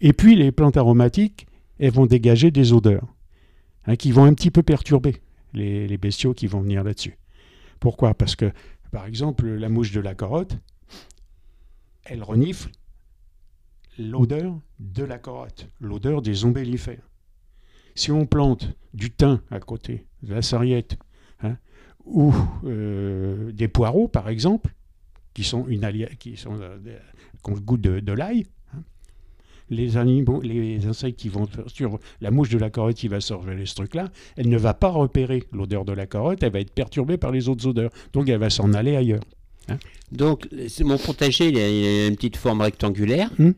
Et 0.00 0.12
puis 0.12 0.36
les 0.36 0.52
plantes 0.52 0.76
aromatiques, 0.76 1.46
elles 1.78 1.92
vont 1.92 2.06
dégager 2.06 2.50
des 2.50 2.72
odeurs 2.72 3.06
hein, 3.86 3.96
qui 3.96 4.12
vont 4.12 4.24
un 4.24 4.34
petit 4.34 4.50
peu 4.50 4.62
perturber 4.62 5.16
les, 5.52 5.86
les 5.88 5.98
bestiaux 5.98 6.34
qui 6.34 6.46
vont 6.46 6.60
venir 6.60 6.84
là-dessus. 6.84 7.16
Pourquoi? 7.80 8.14
Parce 8.14 8.36
que, 8.36 8.52
par 8.92 9.06
exemple, 9.06 9.46
la 9.46 9.68
mouche 9.68 9.90
de 9.92 10.00
la 10.00 10.14
carotte, 10.14 10.56
elle 12.04 12.22
renifle 12.22 12.70
l'odeur 13.98 14.58
de 14.80 15.04
la 15.04 15.18
carotte, 15.18 15.68
l'odeur 15.80 16.22
des 16.22 16.44
ombellifères. 16.44 17.08
Si 17.94 18.10
on 18.10 18.26
plante 18.26 18.72
du 18.92 19.10
thym 19.10 19.40
à 19.50 19.60
côté, 19.60 20.06
de 20.24 20.34
la 20.34 20.42
sarriette, 20.42 20.96
hein, 21.42 21.56
ou 22.04 22.32
euh, 22.64 23.52
des 23.52 23.68
poireaux, 23.68 24.08
par 24.08 24.28
exemple, 24.28 24.72
qui 25.34 25.44
sont 25.44 25.66
une 25.68 25.84
alia- 25.84 26.14
qui 26.18 26.36
sont 26.36 26.58
euh, 26.60 26.78
des- 26.78 26.96
qui 27.42 27.50
ont 27.50 27.54
le 27.54 27.60
goût 27.60 27.76
de, 27.76 28.00
de 28.00 28.12
l'ail, 28.12 28.46
hein, 28.74 28.78
les 29.70 29.96
animaux, 29.96 30.40
les 30.42 30.86
insectes 30.86 31.18
qui 31.18 31.28
vont 31.28 31.46
sur 31.66 31.98
la 32.20 32.30
mouche 32.30 32.50
de 32.50 32.58
la 32.58 32.70
carotte 32.70 32.96
qui 32.96 33.08
va 33.08 33.20
surveiller 33.20 33.66
ce 33.66 33.74
truc-là, 33.74 34.08
elle 34.36 34.48
ne 34.48 34.56
va 34.58 34.74
pas 34.74 34.88
repérer 34.90 35.44
l'odeur 35.52 35.84
de 35.84 35.92
la 35.92 36.06
carotte, 36.06 36.42
elle 36.42 36.52
va 36.52 36.60
être 36.60 36.72
perturbée 36.72 37.16
par 37.18 37.32
les 37.32 37.48
autres 37.48 37.66
odeurs, 37.66 37.90
donc 38.12 38.28
elle 38.28 38.38
va 38.40 38.50
s'en 38.50 38.72
aller 38.74 38.96
ailleurs. 38.96 39.22
Donc, 40.12 40.46
c'est- 40.68 40.84
mon 40.84 40.98
potager, 40.98 41.48
il 41.48 41.56
a, 41.58 41.68
il 41.68 41.84
a 41.86 42.06
une 42.08 42.16
petite 42.16 42.36
forme 42.36 42.60
rectangulaire. 42.60 43.30
Hmm. 43.38 43.52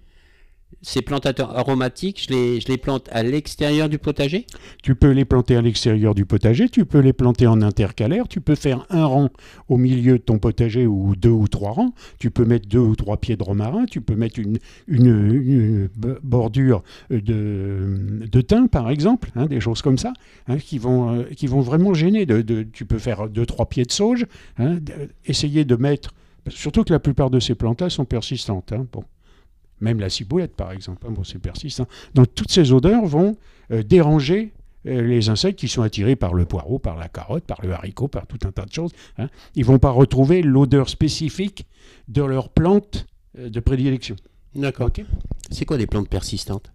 Ces 0.82 1.00
plantes 1.02 1.26
aromatiques, 1.40 2.26
je 2.28 2.34
les, 2.34 2.60
je 2.60 2.68
les 2.68 2.76
plante 2.76 3.08
à 3.10 3.22
l'extérieur 3.22 3.88
du 3.88 3.98
potager? 3.98 4.46
Tu 4.82 4.94
peux 4.94 5.10
les 5.10 5.24
planter 5.24 5.56
à 5.56 5.62
l'extérieur 5.62 6.14
du 6.14 6.26
potager, 6.26 6.68
tu 6.68 6.84
peux 6.84 6.98
les 6.98 7.12
planter 7.12 7.46
en 7.46 7.60
intercalaire, 7.62 8.28
tu 8.28 8.40
peux 8.40 8.54
faire 8.54 8.84
un 8.90 9.04
rang 9.04 9.30
au 9.68 9.78
milieu 9.78 10.18
de 10.18 10.22
ton 10.22 10.38
potager 10.38 10.86
ou 10.86 11.16
deux 11.16 11.30
ou 11.30 11.48
trois 11.48 11.70
rangs, 11.72 11.92
tu 12.18 12.30
peux 12.30 12.44
mettre 12.44 12.68
deux 12.68 12.78
ou 12.78 12.94
trois 12.94 13.16
pieds 13.16 13.36
de 13.36 13.42
romarin, 13.42 13.86
tu 13.86 14.00
peux 14.00 14.14
mettre 14.14 14.38
une, 14.38 14.58
une, 14.86 15.88
bordure 16.22 16.82
de, 17.10 18.20
de 18.30 18.40
thym 18.40 18.68
par 18.68 18.90
exemple, 18.90 19.30
hein, 19.34 19.46
des 19.46 19.60
choses 19.60 19.82
comme 19.82 19.98
ça, 19.98 20.12
hein, 20.46 20.58
qui, 20.58 20.78
vont, 20.78 21.14
euh, 21.14 21.24
qui 21.36 21.46
vont 21.46 21.60
vraiment 21.60 21.94
gêner. 21.94 22.26
De, 22.26 22.42
de- 22.42 22.62
tu 22.64 22.84
peux 22.84 22.98
faire 22.98 23.28
deux, 23.28 23.46
trois 23.46 23.66
pieds 23.66 23.84
de 23.84 23.92
sauge, 23.92 24.26
hein, 24.58 24.78
essayer 25.24 25.64
de 25.64 25.76
mettre... 25.76 26.12
Surtout 26.48 26.84
que 26.84 26.92
la 26.92 27.00
plupart 27.00 27.30
de 27.30 27.40
ces 27.40 27.56
plantes-là 27.56 27.90
sont 27.90 28.04
persistantes. 28.04 28.72
hein. 28.72 28.86
Même 29.80 30.00
la 30.00 30.08
ciboulette, 30.10 30.54
par 30.56 30.72
exemple, 30.72 31.06
hein, 31.06 31.12
bon, 31.12 31.24
c'est 31.24 31.38
persistant. 31.38 31.86
Donc 32.14 32.34
toutes 32.34 32.50
ces 32.50 32.72
odeurs 32.72 33.04
vont 33.04 33.36
euh, 33.70 33.82
déranger 33.82 34.52
euh, 34.86 35.02
les 35.02 35.28
insectes 35.28 35.58
qui 35.58 35.68
sont 35.68 35.82
attirés 35.82 36.16
par 36.16 36.32
le 36.34 36.44
poireau, 36.46 36.78
par 36.78 36.96
la 36.96 37.08
carotte, 37.08 37.44
par 37.44 37.60
le 37.62 37.72
haricot, 37.72 38.08
par 38.08 38.26
tout 38.26 38.38
un 38.46 38.52
tas 38.52 38.64
de 38.64 38.72
choses. 38.72 38.92
hein. 39.18 39.28
Ils 39.54 39.62
ne 39.62 39.66
vont 39.66 39.78
pas 39.78 39.90
retrouver 39.90 40.42
l'odeur 40.42 40.88
spécifique 40.88 41.66
de 42.08 42.22
leur 42.22 42.48
plante 42.48 43.06
euh, 43.38 43.50
de 43.50 43.60
prédilection. 43.60 44.16
D'accord. 44.54 44.90
C'est 45.50 45.64
quoi 45.66 45.76
des 45.76 45.86
plantes 45.86 46.08
persistantes? 46.08 46.72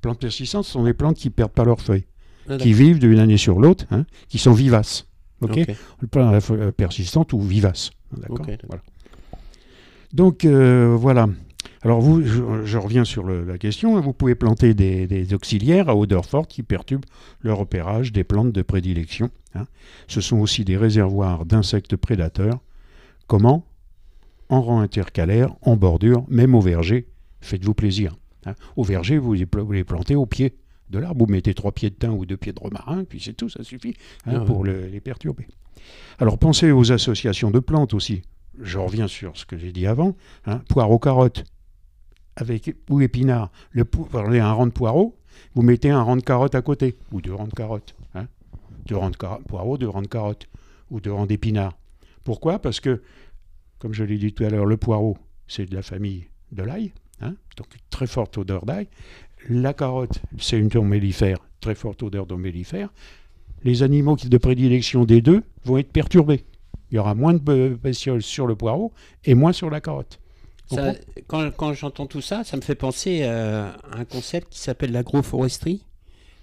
Plantes 0.00 0.20
persistantes 0.20 0.64
ce 0.64 0.72
sont 0.72 0.84
des 0.84 0.94
plantes 0.94 1.16
qui 1.16 1.30
perdent 1.30 1.50
pas 1.50 1.64
leurs 1.64 1.80
feuilles, 1.80 2.04
Ah, 2.48 2.56
qui 2.56 2.72
vivent 2.72 3.00
d'une 3.00 3.18
année 3.18 3.36
sur 3.38 3.58
l'autre, 3.58 3.84
hein, 3.90 4.04
qui 4.28 4.38
sont 4.38 4.52
vivaces. 4.52 5.06
Ok. 5.40 5.56
d'accord. 5.56 5.74
Ok. 5.74 5.76
Le 6.02 6.06
plan 6.06 6.28
à 6.28 6.40
feuille 6.40 6.70
persistante 6.72 7.32
ou 7.32 7.40
vivace. 7.40 7.90
D'accord. 8.16 8.46
Voilà. 8.68 8.82
Donc 10.12 10.44
euh, 10.44 10.94
voilà. 10.96 11.28
Alors 11.82 12.00
vous, 12.00 12.22
je, 12.24 12.64
je 12.64 12.78
reviens 12.78 13.04
sur 13.04 13.22
le- 13.24 13.44
la 13.44 13.56
question. 13.58 14.00
Vous 14.00 14.12
pouvez 14.12 14.34
planter 14.34 14.74
des, 14.74 15.06
des 15.06 15.32
auxiliaires 15.34 15.88
à 15.88 15.96
odeur 15.96 16.26
forte 16.26 16.50
qui 16.50 16.62
perturbent 16.62 17.04
le 17.40 17.52
repérage 17.52 18.12
des 18.12 18.24
plantes 18.24 18.52
de 18.52 18.62
prédilection. 18.62 19.30
hein. 19.54 19.66
Ce 20.08 20.20
sont 20.20 20.38
aussi 20.38 20.64
des 20.64 20.76
réservoirs 20.76 21.44
d'insectes 21.46 21.96
prédateurs. 21.96 22.58
Comment? 23.26 23.64
En 24.48 24.62
rang 24.62 24.80
intercalaire, 24.80 25.54
en 25.62 25.76
bordure, 25.76 26.24
même 26.28 26.54
au 26.54 26.60
verger. 26.60 27.06
Faites-vous 27.42 27.74
plaisir. 27.74 28.16
hein. 28.46 28.54
Au 28.76 28.82
verger, 28.82 29.18
vous 29.18 29.34
les, 29.34 29.46
plantez 29.84 30.16
au 30.16 30.26
pied 30.26 30.56
de 30.90 30.98
l'arbre. 30.98 31.24
Vous 31.26 31.30
mettez 31.30 31.54
trois 31.54 31.70
pieds 31.72 31.90
de 31.90 31.94
thym 31.94 32.14
ou 32.14 32.26
deux 32.26 32.36
pieds 32.38 32.52
de 32.52 32.58
romarin, 32.60 33.04
puis 33.04 33.20
c'est 33.20 33.34
tout, 33.34 33.48
ça 33.48 33.62
suffit 33.62 33.94
hein, 34.26 34.32
Ah 34.36 34.40
pour 34.40 34.64
le- 34.64 34.86
les 34.86 35.00
perturber. 35.00 35.46
Alors 36.18 36.38
pensez 36.38 36.72
aux 36.72 36.90
associations 36.90 37.50
de 37.52 37.60
plantes 37.60 37.94
aussi. 37.94 38.22
Je 38.60 38.78
reviens 38.78 39.06
sur 39.06 39.36
ce 39.36 39.44
que 39.46 39.56
j'ai 39.56 39.70
dit 39.70 39.86
avant. 39.86 40.16
Hein, 40.46 40.62
poireaux 40.68 40.98
carottes 40.98 41.44
avec 42.38 42.74
ou 42.88 43.00
épinards. 43.00 43.50
Le 43.70 43.84
prenez 43.84 44.40
un 44.40 44.52
rang 44.52 44.66
de 44.66 44.72
poireaux, 44.72 45.16
vous 45.54 45.62
mettez 45.62 45.90
un 45.90 46.02
rang 46.02 46.16
de 46.16 46.22
carottes 46.22 46.54
à 46.54 46.62
côté 46.62 46.96
ou 47.12 47.20
deux 47.20 47.34
rangs 47.34 47.46
de 47.48 47.52
carottes. 47.54 47.94
Hein. 48.14 48.26
Deux 48.86 48.96
rangs 48.96 49.10
de 49.10 49.16
poireaux, 49.16 49.76
deux 49.76 49.88
rangs 49.88 50.02
de 50.02 50.06
carottes 50.08 50.48
ou 50.90 51.00
deux 51.00 51.12
rangs 51.12 51.26
d'épinards. 51.26 51.76
Pourquoi? 52.24 52.58
Parce 52.58 52.80
que, 52.80 53.02
comme 53.78 53.92
je 53.92 54.04
l'ai 54.04 54.18
dit 54.18 54.32
tout 54.32 54.44
à 54.44 54.48
l'heure, 54.50 54.66
le 54.66 54.76
poireau 54.76 55.16
c'est 55.46 55.66
de 55.66 55.74
la 55.74 55.82
famille 55.82 56.26
de 56.52 56.62
l'ail, 56.62 56.92
hein, 57.20 57.34
donc 57.56 57.68
très 57.90 58.06
forte 58.06 58.38
odeur 58.38 58.64
d'ail. 58.66 58.86
La 59.48 59.72
carotte 59.74 60.20
c'est 60.38 60.58
une 60.58 60.68
mellifère, 60.84 61.38
très 61.60 61.74
forte 61.74 62.02
odeur 62.02 62.26
d'ombellifère. 62.26 62.90
Les 63.64 63.82
animaux 63.82 64.14
qui- 64.14 64.28
de 64.28 64.38
prédilection 64.38 65.04
des 65.04 65.20
deux 65.20 65.42
vont 65.64 65.78
être 65.78 65.90
perturbés. 65.92 66.44
Il 66.90 66.94
y 66.94 66.98
aura 66.98 67.14
moins 67.14 67.34
de 67.34 67.38
be- 67.40 67.76
bestioles 67.76 68.22
sur 68.22 68.46
le 68.46 68.54
poireau 68.54 68.92
et 69.24 69.34
moins 69.34 69.52
sur 69.52 69.68
la 69.68 69.80
carotte. 69.80 70.20
Ça- 70.70 70.92
quand 71.26 71.50
quand 71.56 71.72
j'entends 71.72 72.06
tout 72.06 72.20
ça, 72.20 72.44
ça 72.44 72.56
me 72.56 72.62
fait 72.62 72.74
penser 72.74 73.22
à 73.24 73.76
un 73.92 74.04
concept 74.04 74.48
qui 74.52 74.58
s'appelle 74.60 74.92
l'agroforesterie, 74.92 75.82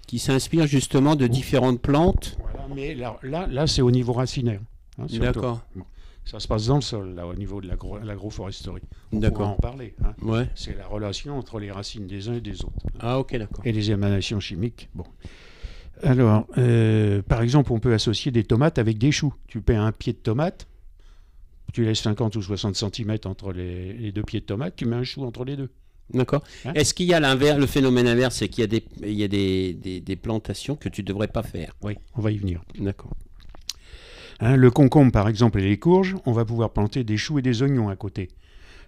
qui 0.06 0.18
s'inspire 0.18 0.66
justement 0.66 1.14
de 1.16 1.26
différentes 1.26 1.80
plantes. 1.80 2.36
Voilà, 2.40 2.66
mais 2.74 2.94
là, 2.94 3.18
là, 3.22 3.46
là, 3.48 3.66
c'est 3.66 3.82
au 3.82 3.90
niveau 3.90 4.12
racinaire. 4.12 4.60
hein. 4.98 5.06
D'accord. 5.20 5.60
Ça 6.24 6.40
se 6.40 6.48
passe 6.48 6.66
dans 6.66 6.74
le 6.74 6.80
sol, 6.80 7.14
là, 7.14 7.24
au 7.24 7.34
niveau 7.34 7.60
de 7.60 7.68
l'agro- 7.68 7.98
l'agroforesterie. 7.98 8.82
On 9.12 9.16
pourra 9.18 9.20
D'accord. 9.20 9.48
en 9.50 9.54
parler. 9.54 9.94
hein. 10.04 10.12
Ouais. 10.22 10.48
C'est 10.56 10.76
la 10.76 10.88
relation 10.88 11.38
entre 11.38 11.60
les 11.60 11.70
racines 11.70 12.08
des 12.08 12.28
uns 12.28 12.34
et 12.34 12.40
des 12.40 12.64
autres. 12.64 12.72
Ah 12.98 13.20
ok, 13.20 13.36
d'accord. 13.36 13.64
Et 13.64 13.70
les 13.70 13.92
émanations 13.92 14.40
chimiques. 14.40 14.88
Bon. 14.92 15.04
Alors, 16.02 16.46
euh, 16.58 17.22
par 17.22 17.42
exemple, 17.42 17.72
on 17.72 17.78
peut 17.78 17.94
associer 17.94 18.32
des 18.32 18.42
tomates 18.42 18.78
avec 18.78 18.98
des 18.98 19.12
choux. 19.12 19.32
Tu 19.46 19.60
paies 19.60 19.76
un 19.76 19.92
pied 19.92 20.12
de 20.14 20.18
tomate, 20.18 20.66
tu 21.72 21.84
laisses 21.84 22.00
50 22.00 22.36
ou 22.36 22.42
60 22.42 22.74
cm 22.76 23.16
entre 23.24 23.52
les, 23.52 23.92
les 23.92 24.12
deux 24.12 24.22
pieds 24.22 24.40
de 24.40 24.46
tomate, 24.46 24.76
tu 24.76 24.86
mets 24.86 24.96
un 24.96 25.04
chou 25.04 25.24
entre 25.24 25.44
les 25.44 25.56
deux. 25.56 25.70
D'accord. 26.14 26.42
Hein 26.64 26.72
Est-ce 26.74 26.94
qu'il 26.94 27.06
y 27.06 27.14
a 27.14 27.20
l'inverse, 27.20 27.58
le 27.58 27.66
phénomène 27.66 28.06
inverse, 28.06 28.36
c'est 28.36 28.48
qu'il 28.48 28.62
y 28.62 28.64
a 28.64 28.68
des, 28.68 28.84
il 29.02 29.12
y 29.14 29.24
a 29.24 29.28
des, 29.28 29.74
des, 29.74 30.00
des 30.00 30.16
plantations 30.16 30.76
que 30.76 30.88
tu 30.88 31.02
ne 31.02 31.06
devrais 31.06 31.26
pas 31.28 31.42
faire? 31.42 31.74
Oui, 31.82 31.96
on 32.14 32.20
va 32.20 32.30
y 32.30 32.38
venir. 32.38 32.62
D'accord. 32.78 33.12
Hein, 34.40 34.56
le 34.56 34.70
concombre, 34.70 35.10
par 35.12 35.28
exemple, 35.28 35.58
et 35.60 35.68
les 35.68 35.78
courges, 35.78 36.14
on 36.26 36.32
va 36.32 36.44
pouvoir 36.44 36.72
planter 36.72 37.02
des 37.04 37.16
choux 37.16 37.38
et 37.38 37.42
des 37.42 37.62
oignons 37.62 37.88
à 37.88 37.96
côté. 37.96 38.28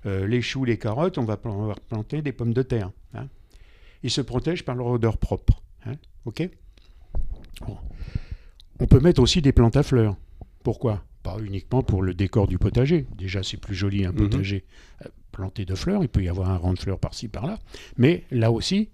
Euh, 0.07 0.27
les 0.29 0.43
choux, 0.43 0.65
les 0.65 0.79
carottes, 0.79 1.19
on 1.19 1.25
va 1.25 1.37
pouvoir 1.37 1.81
planter 1.81 2.23
des 2.23 2.33
pommes 2.33 2.55
de 2.55 2.63
terre. 2.63 2.91
hein. 3.15 3.27
Ils 4.05 4.11
se 4.11 4.21
protègent 4.21 4.65
par 4.65 4.77
leur 4.77 4.87
odeur 4.87 5.17
propre. 5.19 5.61
OK? 6.25 6.49
Bon. 7.67 7.77
On 8.79 8.87
peut 8.87 9.01
mettre 9.01 9.21
aussi 9.21 9.43
des 9.43 9.51
plantes 9.51 9.77
à 9.77 9.83
fleurs. 9.83 10.15
Pourquoi? 10.63 11.03
Pas 11.23 11.37
uniquement 11.45 11.83
pour 11.83 12.03
le 12.03 12.15
décor 12.15 12.47
du 12.49 12.59
potager. 12.59 13.07
Déjà, 13.17 13.43
c'est 13.43 13.57
plus 13.59 13.75
joli 13.75 14.05
un 14.05 14.13
Mhm. 14.13 14.17
potager 14.17 14.65
euh, 15.05 15.09
planté 15.33 15.65
de 15.65 15.75
fleurs. 15.75 16.03
Il 16.03 16.09
peut 16.09 16.23
y 16.23 16.29
avoir 16.29 16.51
un 16.51 16.57
rang 16.57 16.73
de 16.75 16.79
fleurs 16.79 16.99
par-ci, 16.99 17.29
par-là. 17.29 17.59
Mais 17.97 18.25
là 18.31 18.51
aussi, 18.51 18.89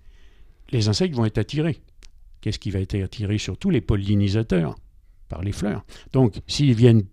les 0.71 0.89
insectes 0.89 1.15
vont 1.15 1.25
être 1.27 1.39
attirés. 1.39 1.81
Qu'est-ce 2.41 2.59
qui 2.59 2.71
va 2.71 2.81
être 2.81 2.95
attiré 3.01 3.39
Surtout 3.39 3.71
les 3.71 3.81
pollinisateurs? 3.81 4.75
Par 5.29 5.43
les 5.43 5.53
fleurs. 5.53 5.85
Donc, 6.13 6.35
s'ils 6.47 6.75
viennent 6.75 7.05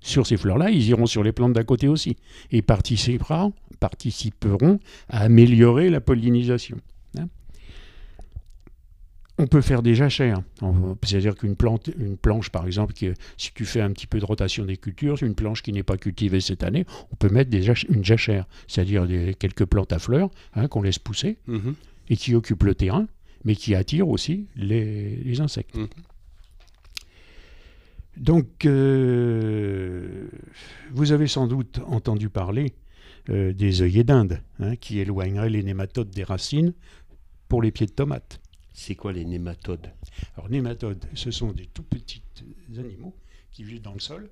sur 0.00 0.26
ces 0.26 0.36
fleurs-là, 0.36 0.70
ils 0.70 0.86
iront 0.88 1.06
sur 1.06 1.22
les 1.22 1.32
plantes 1.32 1.54
d'à 1.54 1.64
côté 1.64 1.88
aussi 1.88 2.16
et 2.50 2.60
participeront, 2.60 3.54
participeront 3.80 4.78
à 5.08 5.20
améliorer 5.20 5.88
la 5.88 6.00
pollinisation. 6.02 6.76
On 9.36 9.46
peut 9.48 9.60
faire 9.62 9.82
des 9.82 9.94
jachères. 9.96 10.42
C'est-à-dire 11.02 11.34
qu'une 11.34 11.56
plante, 11.56 11.90
une 11.98 12.16
planche, 12.16 12.50
par 12.50 12.66
exemple, 12.66 12.92
qui, 12.92 13.08
si 13.36 13.52
tu 13.52 13.64
fais 13.64 13.80
un 13.80 13.90
petit 13.90 14.06
peu 14.06 14.20
de 14.20 14.24
rotation 14.24 14.64
des 14.64 14.76
cultures, 14.76 15.20
une 15.22 15.34
planche 15.34 15.60
qui 15.62 15.72
n'est 15.72 15.82
pas 15.82 15.96
cultivée 15.96 16.40
cette 16.40 16.62
année, 16.62 16.86
on 17.10 17.16
peut 17.16 17.28
mettre 17.28 17.50
des 17.50 17.60
jach- 17.62 17.84
une 17.88 18.04
jachère, 18.04 18.46
c'est-à-dire 18.68 19.06
quelques 19.38 19.64
plantes 19.64 19.92
à 19.92 19.98
fleurs 19.98 20.30
hein, 20.54 20.68
qu'on 20.68 20.82
laisse 20.82 21.00
pousser 21.00 21.38
Mhm. 21.48 21.74
et 22.10 22.16
qui 22.16 22.34
occupent 22.36 22.62
le 22.62 22.76
terrain, 22.76 23.08
mais 23.44 23.56
qui 23.56 23.74
attirent 23.74 24.08
aussi 24.08 24.46
les, 24.54 25.16
les 25.16 25.40
insectes. 25.40 25.74
Mhm. 25.76 25.88
Donc, 28.16 28.64
euh, 28.66 30.28
vous 30.92 31.10
avez 31.10 31.26
sans 31.26 31.48
doute 31.48 31.80
entendu 31.88 32.28
parler 32.28 32.72
euh, 33.30 33.52
des 33.52 33.82
œillets 33.82 34.04
d'Inde, 34.04 34.40
hein, 34.60 34.76
qui 34.76 35.00
éloigneraient 35.00 35.50
les 35.50 35.64
nématodes 35.64 36.10
des 36.10 36.22
racines 36.22 36.72
pour 37.48 37.62
les 37.62 37.72
pieds 37.72 37.86
de 37.86 37.92
tomates. 37.92 38.38
C'est 38.74 38.96
quoi 38.96 39.12
les 39.12 39.24
nématodes? 39.24 39.90
Alors, 40.36 40.50
nématodes, 40.50 41.04
ce 41.14 41.30
sont 41.30 41.52
des 41.52 41.66
tout 41.66 41.84
petits 41.84 42.22
animaux 42.76 43.16
qui 43.52 43.64
vivent 43.64 43.80
dans 43.80 43.94
le 43.94 44.00
sol. 44.00 44.30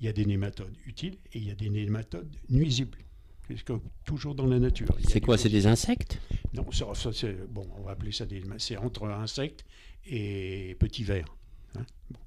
Il 0.00 0.06
y 0.06 0.08
a 0.08 0.12
des 0.12 0.26
nématodes 0.26 0.76
utiles 0.86 1.18
et 1.32 1.38
il 1.38 1.44
y 1.48 1.50
a 1.50 1.54
des 1.54 1.70
nématodes 1.70 2.34
nuisibles. 2.50 2.98
Comme 3.64 3.82
toujours 4.04 4.36
dans 4.36 4.46
la 4.46 4.60
nature. 4.60 4.86
C'est 5.08 5.20
quoi? 5.20 5.36
C'est 5.36 5.48
des 5.48 5.66
insectes? 5.66 6.20
Non, 6.54 6.64
bon, 7.48 7.68
on 7.76 7.82
va 7.82 7.90
appeler 7.90 8.12
ça 8.12 8.24
des. 8.24 8.44
C'est 8.58 8.76
entre 8.76 9.06
insectes 9.06 9.64
et 10.06 10.76
petits 10.78 11.02
vers. 11.02 11.26
hein. 11.74 11.84
Bon. 12.10 12.20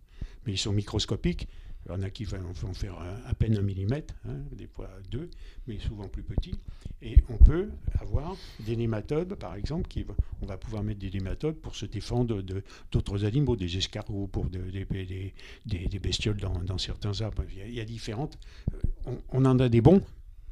Mais 0.46 0.54
ils 0.54 0.58
sont 0.58 0.74
microscopiques. 0.74 1.48
Il 1.86 1.92
y 1.92 1.96
en 1.96 2.02
a 2.02 2.10
qui 2.10 2.24
vont 2.24 2.74
faire 2.74 2.96
à, 3.28 3.34
peine 3.34 3.58
un 3.58 3.62
millimètre, 3.62 4.14
hein, 4.28 4.38
des 4.54 4.68
fois 4.68 4.90
deux, 5.12 5.30
mais 5.68 5.80
souvent 5.80 6.08
plus 6.08 6.24
petits. 6.24 6.56
Et 7.02 7.22
on 7.28 7.38
peut 7.38 7.70
avoir 8.00 8.38
des 8.62 8.78
nématodes, 8.78 9.36
par 9.36 9.56
exemple, 9.56 9.90
qui, 9.90 10.06
on 10.42 10.46
va 10.46 10.58
pouvoir 10.58 10.82
mettre 10.84 11.00
des 11.02 11.12
nématodes 11.12 11.56
pour 11.58 11.76
se 11.76 11.86
défendre 11.86 12.42
de- 12.42 12.64
d'autres 12.92 13.26
animaux, 13.26 13.58
des 13.58 13.76
escargots, 13.78 14.28
pour 14.28 14.46
de- 14.50 14.60
des, 14.72 14.86
des- 14.86 15.34
des- 15.66 15.88
des 15.88 16.00
bestioles 16.00 16.38
dans, 16.38 16.58
dans 16.64 16.78
certains 16.78 17.20
arbres. 17.22 17.44
Il 17.52 17.58
y 17.58 17.62
a, 17.62 17.66
il 17.66 17.74
y 17.74 17.82
a 17.82 17.86
différentes. 17.86 18.38
euh, 18.74 18.78
On, 19.06 19.18
on 19.34 19.46
en 19.46 19.60
a 19.60 19.68
des 19.68 19.82
bons, 19.82 20.02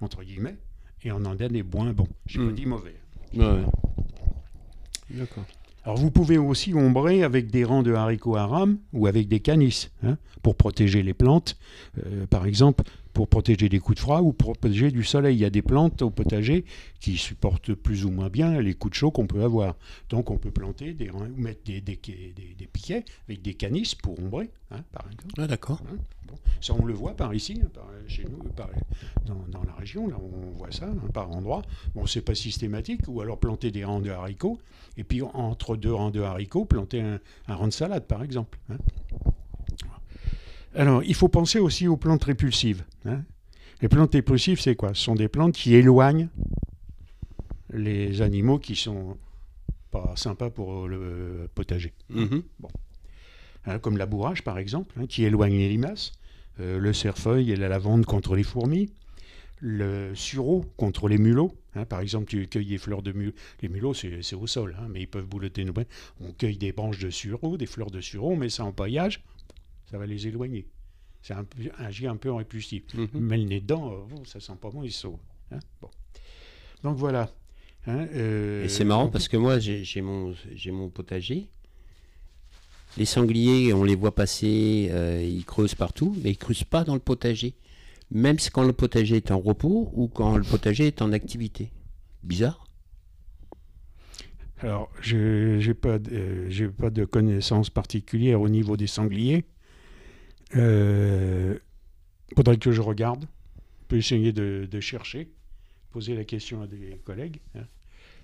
entre 0.02 0.24
guillemets, 0.24 0.58
et 1.04 1.12
on 1.14 1.18
en 1.18 1.40
a 1.40 1.48
des 1.48 1.64
moins 1.64 1.94
bons. 1.94 2.10
Je 2.26 2.40
n'ai 2.40 2.46
Hmm. 2.46 2.50
pas 2.50 2.56
dit 2.56 2.66
mauvais. 2.66 2.96
Ouais. 3.34 3.64
D'accord. 5.12 5.46
Alors 5.84 5.98
vous 5.98 6.12
pouvez 6.12 6.38
aussi 6.38 6.74
ombrer 6.74 7.24
avec 7.24 7.50
des 7.50 7.66
rangs 7.66 7.82
de 7.82 7.94
haricots 7.94 8.36
à 8.36 8.66
ou 8.94 9.08
avec 9.08 9.28
des 9.28 9.40
canis 9.40 9.90
hein, 10.04 10.18
pour 10.44 10.56
protéger 10.56 11.02
les 11.02 11.14
plantes, 11.14 11.58
euh, 12.06 12.26
par 12.28 12.46
exemple 12.46 12.84
pour 13.14 13.28
protéger 13.28 13.70
des 13.70 13.80
coups 13.80 13.98
de 13.98 14.02
froid 14.02 14.22
ou 14.22 14.34
pour 14.34 14.54
protéger 14.58 14.92
du 14.92 15.04
soleil. 15.04 15.36
Il 15.36 15.40
y 15.42 15.46
a 15.46 15.50
des 15.50 15.62
plantes 15.62 16.02
au 16.02 16.10
potager 16.10 16.66
qui 17.00 17.18
supportent 17.18 17.74
plus 17.74 18.06
ou 18.06 18.12
moins 18.12 18.30
bien 18.30 18.62
les 18.62 18.74
coups 18.74 18.92
de 18.92 18.96
chaud 18.96 19.12
qu'on 19.12 19.28
peut 19.28 19.44
avoir. 19.44 19.76
Donc 20.10 20.32
on 20.32 20.38
peut 20.38 20.52
planter 20.52 20.94
des 20.94 21.10
ou 21.10 21.20
mettre 21.36 21.64
des, 21.66 21.82
des, 21.82 22.00
des- 22.04 22.56
des 22.58 22.68
piquets 22.68 23.04
avec 23.28 23.42
des 23.42 23.54
canis 23.54 23.96
pour 24.02 24.20
ombrer, 24.20 24.50
hein, 24.72 24.82
par 24.92 25.06
exemple. 25.12 25.34
Ah, 25.38 25.48
d'accord. 25.48 25.82
Hein, 25.92 25.98
bon. 26.28 26.36
Ça, 26.62 26.74
on 26.80 26.86
le 26.86 26.94
voit 26.94 27.16
par 27.16 27.34
ici, 27.34 27.60
hein, 27.64 27.70
par, 27.74 27.88
chez 28.08 28.24
nous, 28.24 28.50
par- 28.54 28.70
dans, 29.26 29.44
dans 29.52 29.64
la 29.64 29.74
région, 29.74 30.08
là, 30.08 30.16
on 30.20 30.52
voit 30.58 30.72
ça 30.72 30.88
par 31.14 31.32
endroit. 31.32 31.62
Bon, 31.96 32.06
c'est 32.06 32.22
pas 32.22 32.36
systématique, 32.36 33.02
ou 33.08 33.22
alors 33.22 33.40
planter 33.40 33.72
des 33.72 33.84
rangs 33.84 34.00
de 34.00 34.10
haricots, 34.10 34.60
et 34.98 35.04
puis 35.04 35.22
entre 35.22 35.76
deux 35.76 35.94
rangs 35.94 36.12
de 36.12 36.22
haricots, 36.22 36.66
planter 36.66 37.02
un, 37.02 37.20
un 37.48 37.56
rang 37.56 37.68
de 37.68 37.74
salade, 37.74 38.06
par 38.08 38.24
exemple. 38.24 38.58
Alors, 40.76 41.04
il 41.04 41.16
faut 41.16 41.28
penser 41.28 41.60
aussi 41.60 41.88
aux 41.88 41.98
plantes 41.98 42.24
répulsives. 42.24 42.84
hein. 43.06 43.24
Les 43.82 43.90
plantes 43.90 44.14
répulsives, 44.14 44.60
c'est 44.62 44.76
quoi? 44.76 44.94
Ce 44.94 45.02
sont 45.04 45.16
des 45.16 45.28
plantes 45.28 45.54
qui 45.56 45.74
éloignent 45.76 46.30
les 47.74 48.22
animaux 48.22 48.60
qui 48.60 48.76
sont 48.76 49.18
pas 49.90 50.14
sympas 50.16 50.50
pour 50.50 50.88
le 50.88 51.50
potager 51.56 51.94
Mhm. 52.10 52.44
hein, 53.66 53.80
comme 53.80 53.98
la 53.98 54.06
bourrache 54.06 54.42
par 54.44 54.58
exemple, 54.60 54.96
hein, 55.00 55.06
qui 55.08 55.24
éloigne 55.24 55.54
les 55.58 55.70
limaces, 55.70 56.12
euh, 56.60 56.80
le 56.80 56.94
cerfeuil 56.94 57.52
et 57.52 57.56
la 57.56 57.70
lavande 57.70 58.06
contre 58.06 58.36
les 58.36 58.44
fourmis, 58.44 58.92
le 59.62 60.14
sureau 60.16 60.66
contre 60.78 61.08
les 61.08 61.18
mulots. 61.18 61.54
hein, 61.76 61.86
par 61.86 62.02
exemple, 62.02 62.26
tu 62.26 62.46
cueilles 62.48 62.66
des 62.66 62.78
fleurs 62.78 63.02
de 63.02 63.12
mulots. 63.14 63.34
Les 63.62 63.70
mulots, 63.70 63.94
c'est 63.94 64.36
au 64.36 64.48
sol, 64.48 64.76
mais 64.90 65.02
ils 65.02 65.08
peuvent 65.08 65.26
boulotter 65.28 65.64
nous. 65.64 65.74
On 66.20 66.32
cueille 66.34 66.58
des 66.58 66.72
branches 66.74 67.00
de 67.00 67.10
sureau, 67.10 67.58
des 67.58 67.66
fleurs 67.68 67.92
de 67.92 68.02
sureau, 68.02 68.32
on 68.32 68.36
met 68.36 68.50
ça 68.50 68.66
en 68.66 68.74
paillage, 68.74 69.24
ça 69.92 69.98
va 69.98 70.06
les 70.06 70.28
éloigner. 70.28 70.68
C'est 71.22 71.34
un, 71.34 71.46
agit 71.78 72.08
un 72.08 72.16
peu 72.16 72.32
en 72.32 72.38
répulsif. 72.38 72.84
Mhm. 72.94 73.10
Mais 73.14 73.38
le 73.38 73.44
nez 73.44 73.60
dedans, 73.60 73.92
euh, 73.92 74.16
oh, 74.16 74.26
ça 74.26 74.40
sent 74.40 74.54
pas 74.60 74.70
bon, 74.70 74.84
il 74.84 74.92
sauve. 74.92 75.20
hein. 75.52 75.60
Bon. 75.82 75.90
Donc 76.84 76.98
voilà. 76.98 77.30
Hein, 77.86 78.08
euh, 78.14 78.64
Et 78.64 78.70
c'est 78.70 78.86
marrant 78.86 79.10
parce 79.10 79.28
que 79.28 79.38
moi, 79.38 79.60
j'ai 79.60 80.02
mon, 80.02 80.34
mon 80.68 80.90
potager. 80.90 81.50
Les 82.98 83.06
sangliers, 83.06 83.74
on 83.74 83.84
les 83.84 83.96
voit 83.96 84.14
passer, 84.14 84.90
euh, 84.92 85.24
ils 85.24 85.46
creusent 85.46 85.76
partout, 85.76 86.16
mais 86.24 86.32
ils 86.32 86.38
creusent 86.38 86.64
pas 86.64 86.84
dans 86.84 86.94
le 86.94 87.00
potager. 87.00 87.54
Même 88.10 88.38
quand 88.52 88.64
le 88.64 88.74
potager 88.74 89.18
est 89.18 89.32
en 89.32 89.40
repos 89.40 89.90
ou 89.94 90.08
quand 90.10 90.36
le 90.36 90.44
potager 90.44 90.88
est 90.88 91.02
en 91.02 91.14
activité. 91.14 91.72
Bizarre. 92.24 92.66
Alors, 94.60 94.92
je 95.02 95.66
n'ai 95.66 95.74
pas, 95.74 95.98
euh, 96.12 96.70
pas 96.78 96.90
de 96.90 97.06
connaissances 97.06 97.70
particulières 97.70 98.42
au 98.42 98.50
niveau 98.50 98.76
des 98.78 98.88
sangliers. 98.88 99.46
Euh, 100.56 101.58
faudrait 102.36 102.58
que 102.58 102.72
je 102.72 102.82
regarde. 102.82 103.26
Peut 103.88 103.98
essayer 103.98 104.32
de, 104.34 104.68
de 104.70 104.80
chercher, 104.80 105.30
poser 105.92 106.16
la 106.16 106.24
question 106.24 106.62
à 106.62 106.68
des 106.68 107.00
collègues, 107.04 107.40
hein, 107.56 107.66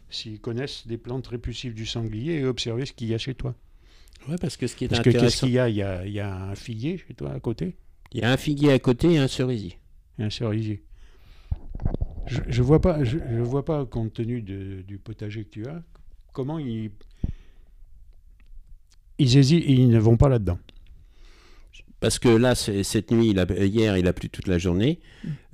s'ils 0.09 0.39
connaissent 0.39 0.87
des 0.87 0.97
plantes 0.97 1.27
répulsives 1.27 1.73
du 1.73 1.85
sanglier 1.85 2.35
et 2.35 2.45
observer 2.45 2.85
ce 2.85 2.93
qu'il 2.93 3.07
y 3.09 3.13
a 3.13 3.17
chez 3.17 3.35
toi. 3.35 3.55
Ouais, 4.27 4.37
parce 4.37 4.57
que 4.57 4.67
ce 4.67 4.75
qui 4.75 4.85
est 4.85 4.87
Parce 4.87 5.01
que 5.01 5.09
qu'est-ce 5.09 5.17
intéressant, 5.17 5.47
qu'il 5.47 5.53
y 5.55 5.59
a? 5.59 5.69
Il, 5.69 5.75
y 5.75 5.81
a 5.83 6.05
il 6.05 6.13
y 6.13 6.19
a 6.19 6.35
un 6.35 6.55
figuier 6.55 6.97
chez 6.97 7.13
toi 7.13 7.31
à 7.33 7.39
côté? 7.39 7.75
Il 8.11 8.19
y 8.21 8.23
a 8.23 8.31
un 8.31 8.37
figuier 8.37 8.71
à 8.73 8.79
côté 8.79 9.13
et 9.13 9.17
un 9.17 9.27
cerisier. 9.27 9.77
et 10.19 10.23
un 10.23 10.29
cerisier. 10.29 10.83
Je 12.27 12.41
ne 12.61 12.65
vois, 12.65 12.81
pas, 12.81 13.03
je, 13.03 13.17
je 13.19 13.41
vois 13.41 13.63
pas, 13.63 13.85
compte 13.85 14.13
tenu 14.13 14.41
de- 14.41 14.81
du 14.85 14.97
potager 14.97 15.45
que 15.45 15.49
tu 15.49 15.65
as, 15.67 15.81
comment 16.33 16.59
ils, 16.59 16.91
ils 19.19 19.37
hésitent, 19.37 19.63
ils 19.67 19.89
ne 19.89 19.99
vont 19.99 20.17
pas 20.17 20.29
là-dedans. 20.29 20.59
Parce 21.99 22.19
que 22.19 22.29
là, 22.29 22.53
cette 22.53 23.09
nuit, 23.11 23.29
il 23.31 23.39
a- 23.39 23.47
hier, 23.65 23.97
il 23.97 24.07
a 24.07 24.13
plu 24.13 24.29
toute 24.29 24.47
la 24.47 24.59
journée. 24.59 24.99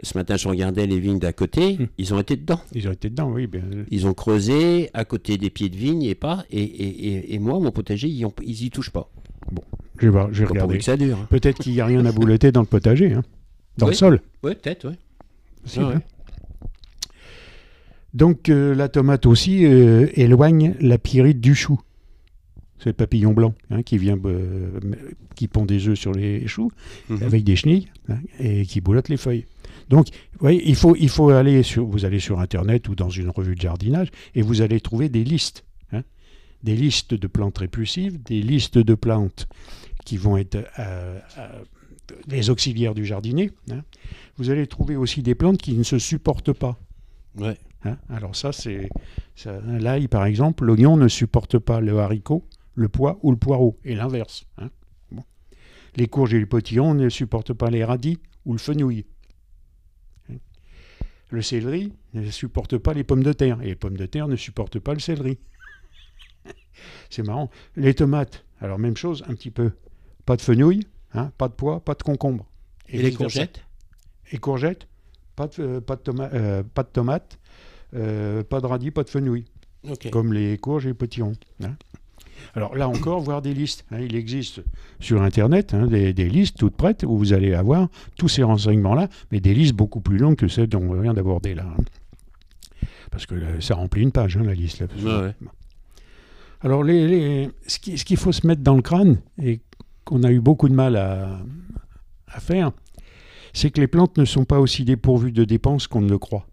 Ce 0.03 0.17
matin, 0.17 0.35
je 0.35 0.49
regardais 0.49 0.85
les 0.87 0.99
vignes 0.99 1.19
d'à 1.19 1.31
côté. 1.31 1.77
Mm. 1.77 1.87
Ils 1.97 2.13
ont 2.13 2.19
été 2.19 2.35
dedans. 2.35 2.59
Ils 2.73 2.87
ont 2.89 2.91
été 2.91 3.09
dedans, 3.09 3.31
oui. 3.31 3.47
Bien, 3.47 3.61
Ils 3.89 4.05
ont 4.07 4.13
creusé 4.13 4.89
à 4.93 5.05
côté 5.05 5.37
des 5.37 5.49
pieds 5.49 5.69
de 5.69 5.77
vigne 5.77 6.03
et 6.03 6.15
pas. 6.15 6.43
Et, 6.51 6.61
et, 6.61 7.07
et, 7.13 7.33
et 7.35 7.39
moi, 7.39 7.59
mon 7.61 7.71
potager, 7.71 8.09
ils, 8.09 8.25
ont, 8.25 8.33
ils 8.45 8.65
y 8.65 8.69
touchent 8.69 8.89
pas. 8.91 9.09
je 9.99 10.05
vais, 10.05 10.11
voir, 10.11 10.33
je 10.33 10.41
vais 10.43 10.49
regarder. 10.49 10.77
que 10.79 10.83
ça 10.83 10.97
dure. 10.97 11.17
hein. 11.17 11.27
Peut-être 11.29 11.59
qu'il 11.59 11.71
n'y 11.71 11.79
a 11.79 11.85
rien 11.85 12.05
à 12.05 12.11
bouletter 12.11 12.51
dans 12.51 12.61
le 12.61 12.67
potager, 12.67 13.13
hein, 13.13 13.23
dans 13.77 13.85
le 13.85 13.91
Oui. 13.91 13.97
sol. 13.97 14.19
Ouais, 14.43 14.55
peut-être, 14.55 14.85
Ah 15.77 15.87
ouais. 15.87 15.93
hein. 15.95 16.01
Donc 18.13 18.49
euh, 18.49 18.75
la 18.75 18.89
tomate 18.89 19.25
aussi 19.25 19.65
euh, 19.65 20.07
éloigne 20.15 20.75
la 20.79 20.97
pyrite 20.97 21.39
du 21.41 21.55
chou. 21.55 21.79
C'est 22.79 22.89
le 22.89 22.93
papillon 22.93 23.33
blanc 23.33 23.53
hein, 23.69 23.81
qui 23.83 23.97
vient, 23.97 24.19
euh, 24.25 24.79
qui 25.35 25.47
pond 25.47 25.65
des 25.65 25.87
œufs 25.87 25.97
sur 25.97 26.11
les 26.11 26.47
choux 26.47 26.69
Mhm. 27.09 27.23
avec 27.23 27.43
des 27.43 27.55
chenilles 27.55 27.87
hein, 28.09 28.17
et 28.39 28.65
qui 28.65 28.81
boulotte 28.81 29.09
les 29.09 29.17
feuilles. 29.17 29.45
Donc, 29.89 30.07
vous 30.33 30.39
voyez, 30.39 30.61
il 30.67 30.75
faut, 30.75 30.95
il 30.95 31.09
faut 31.09 31.29
aller 31.29 31.63
sur, 31.63 31.85
vous 31.85 32.03
allez 32.05 32.19
sur 32.19 32.39
Internet 32.39 32.89
ou 32.89 32.95
dans 32.95 33.09
une 33.09 33.29
revue 33.29 33.55
de 33.55 33.61
jardinage 33.61 34.09
et 34.35 34.41
vous 34.41 34.61
allez 34.61 34.79
trouver 34.81 35.07
des 35.09 35.23
listes, 35.23 35.63
hein, 35.91 36.03
des 36.63 36.75
listes 36.75 37.13
de 37.13 37.27
plantes 37.27 37.57
répulsives, 37.59 38.21
des 38.23 38.41
listes 38.41 38.77
de 38.77 38.95
plantes 38.95 39.47
qui 40.05 40.17
vont 40.17 40.35
être 40.37 40.55
euh, 40.79 41.19
euh, 41.37 41.47
les 42.27 42.49
auxiliaires 42.49 42.93
du 42.95 43.05
jardinier. 43.05 43.51
Vous 44.37 44.49
allez 44.49 44.67
trouver 44.67 44.95
aussi 44.97 45.21
des 45.21 45.35
plantes 45.35 45.61
qui 45.61 45.73
ne 45.73 45.83
se 45.83 45.99
supportent 45.99 46.53
pas. 46.53 46.77
Ouais. 47.37 47.57
Alors 48.09 48.35
ça, 48.35 48.51
c'est 48.53 48.89
l'ail 49.79 50.07
par 50.07 50.25
exemple, 50.25 50.65
l'oignon 50.65 50.95
ne 50.97 51.07
supporte 51.09 51.59
pas 51.59 51.81
le 51.81 51.99
haricot, 51.99 52.45
le 52.75 52.89
pois 52.89 53.19
ou 53.21 53.31
le 53.31 53.37
poireau, 53.37 53.79
et 53.83 53.95
l'inverse. 53.95 54.45
hein. 54.57 54.69
Bon. 55.11 55.23
Les 55.95 56.07
courges 56.07 56.33
et 56.33 56.39
les 56.39 56.45
potillons 56.45 56.93
ne 56.93 57.09
supportent 57.09 57.53
pas 57.53 57.69
les 57.69 57.83
radis 57.83 58.19
ou 58.45 58.53
le 58.53 58.59
fenouil. 58.59 59.05
Le 61.29 61.41
céleri 61.41 61.93
ne 62.13 62.29
supporte 62.29 62.77
pas 62.77 62.93
les 62.93 63.03
pommes 63.03 63.23
de 63.23 63.33
terre, 63.33 63.59
et 63.61 63.65
les 63.67 63.75
pommes 63.75 63.97
de 63.97 64.05
terre 64.05 64.27
ne 64.27 64.35
supportent 64.35 64.79
pas 64.79 64.93
le 64.93 64.99
céleri. 64.99 65.39
C'est 67.09 67.23
marrant. 67.23 67.49
Les 67.75 67.93
tomates, 67.95 68.45
alors 68.61 68.77
même 68.77 68.95
chose, 68.97 69.23
un 69.27 69.33
petit 69.33 69.49
peu. 69.51 69.71
Pas 70.25 70.35
de 70.35 70.41
fenouil, 70.41 70.85
hein, 71.13 71.31
pas 71.37 71.47
de 71.47 71.53
pois, 71.53 71.83
pas 71.83 71.95
de 71.95 72.03
concombre. 72.03 72.45
Et, 72.87 73.01
les 73.01 73.13
courgettes? 73.13 73.63
Et 74.31 74.37
courgettes, 74.37 74.87
pas 75.35 75.47
de, 75.47 75.53
euh, 75.63 75.81
pas 75.81 75.95
de, 75.95 76.01
toma- 76.01 76.29
euh, 76.33 76.61
pas 76.63 76.83
de 76.83 76.89
tomates, 76.89 77.39
euh, 77.95 78.43
pas 78.43 78.61
de 78.61 78.67
radis, 78.67 78.91
pas 78.91 79.03
de 79.03 79.09
fenouil, 79.09 79.45
comme 80.11 80.33
les 80.33 80.57
courges 80.59 80.85
et 80.85 80.89
les 80.89 80.93
potillons. 80.93 81.33
hein. 81.63 81.75
Alors 82.55 82.75
là 82.75 82.87
encore, 82.89 83.19
voir 83.21 83.41
des 83.41 83.53
listes. 83.53 83.85
hein. 83.91 83.99
Il 83.99 84.15
existe 84.15 84.61
sur 84.99 85.21
Internet 85.21 85.73
hein, 85.73 85.87
des, 85.87 86.13
des 86.13 86.29
listes 86.29 86.57
toutes 86.57 86.75
prêtes 86.75 87.03
où 87.03 87.17
vous 87.17 87.33
allez 87.33 87.53
avoir 87.53 87.87
tous 88.17 88.27
ces 88.29 88.43
renseignements-là, 88.43 89.07
mais 89.31 89.39
des 89.39 89.53
listes 89.53 89.75
beaucoup 89.75 90.01
plus 90.01 90.17
longues 90.17 90.35
que 90.35 90.47
celles 90.47 90.67
dont 90.67 90.81
on 90.81 90.99
vient 91.01 91.13
d'aborder 91.13 91.55
là. 91.55 91.65
hein. 91.67 91.83
Parce 93.11 93.25
que 93.25 93.35
là, 93.35 93.47
ça 93.59 93.75
remplit 93.75 94.01
une 94.01 94.11
page, 94.11 94.37
la 94.37 94.53
liste. 94.53 94.81
Là, 94.81 94.87
Ouais, 95.21 95.21
ouais. 95.27 95.35
alors, 96.61 96.83
les, 96.83 97.07
les- 97.07 97.49
ce 97.67 97.77
qui- 97.79 97.97
ce 97.97 98.05
qu'il 98.05 98.17
faut 98.17 98.31
se 98.31 98.47
mettre 98.47 98.61
dans 98.61 98.75
le 98.75 98.81
crâne, 98.81 99.17
et 99.41 99.61
qu'on 100.03 100.23
a 100.23 100.31
eu 100.31 100.39
beaucoup 100.39 100.67
de 100.69 100.73
mal 100.73 100.95
à, 100.95 101.39
à 102.27 102.39
faire, 102.39 102.71
c'est 103.53 103.69
que 103.69 103.79
les 103.79 103.87
plantes 103.87 104.17
ne 104.17 104.25
sont 104.25 104.45
pas 104.45 104.59
aussi 104.59 104.83
dépourvues 104.83 105.31
de 105.31 105.43
dépenses 105.43 105.85
qu'on 105.87 106.01
ne 106.01 106.09
le 106.09 106.17
croit, 106.17 106.47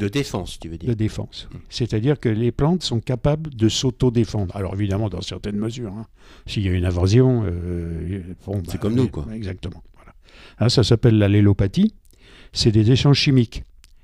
De 0.00 0.08
défense, 0.08 0.58
tu 0.58 0.68
veux 0.68 0.78
de 0.78 0.86
dire. 0.86 0.96
défense. 0.96 1.48
C'est-à-dire 1.68 2.18
que 2.18 2.28
les 2.28 2.52
plantes 2.52 2.82
sont 2.82 3.00
capables 3.00 3.50
de 3.54 3.68
s'auto-défendre. 3.68 4.56
Alors, 4.56 4.74
évidemment, 4.74 5.08
dans 5.08 5.20
certaines 5.20 5.56
mesures. 5.56 5.92
hein. 5.92 6.06
S'il 6.46 6.64
y 6.64 6.68
a 6.68 6.72
une 6.72 6.84
invasion, 6.86 7.44
euh, 7.46 8.22
bon, 8.46 8.62
C'est 8.66 8.72
bah, 8.74 8.78
comme 8.78 8.94
nous, 8.94 9.08
quoi. 9.08 9.26
Exactement. 9.34 9.82
Voilà. 9.94 10.14
Hein, 10.58 10.68
ça 10.70 10.82
s'appelle 10.82 11.18
la 11.18 11.28
lélopathie. 11.28 11.94
C'est 12.52 12.72
des 12.72 12.90
échanges 12.90 13.18
chimiques. 13.18 13.62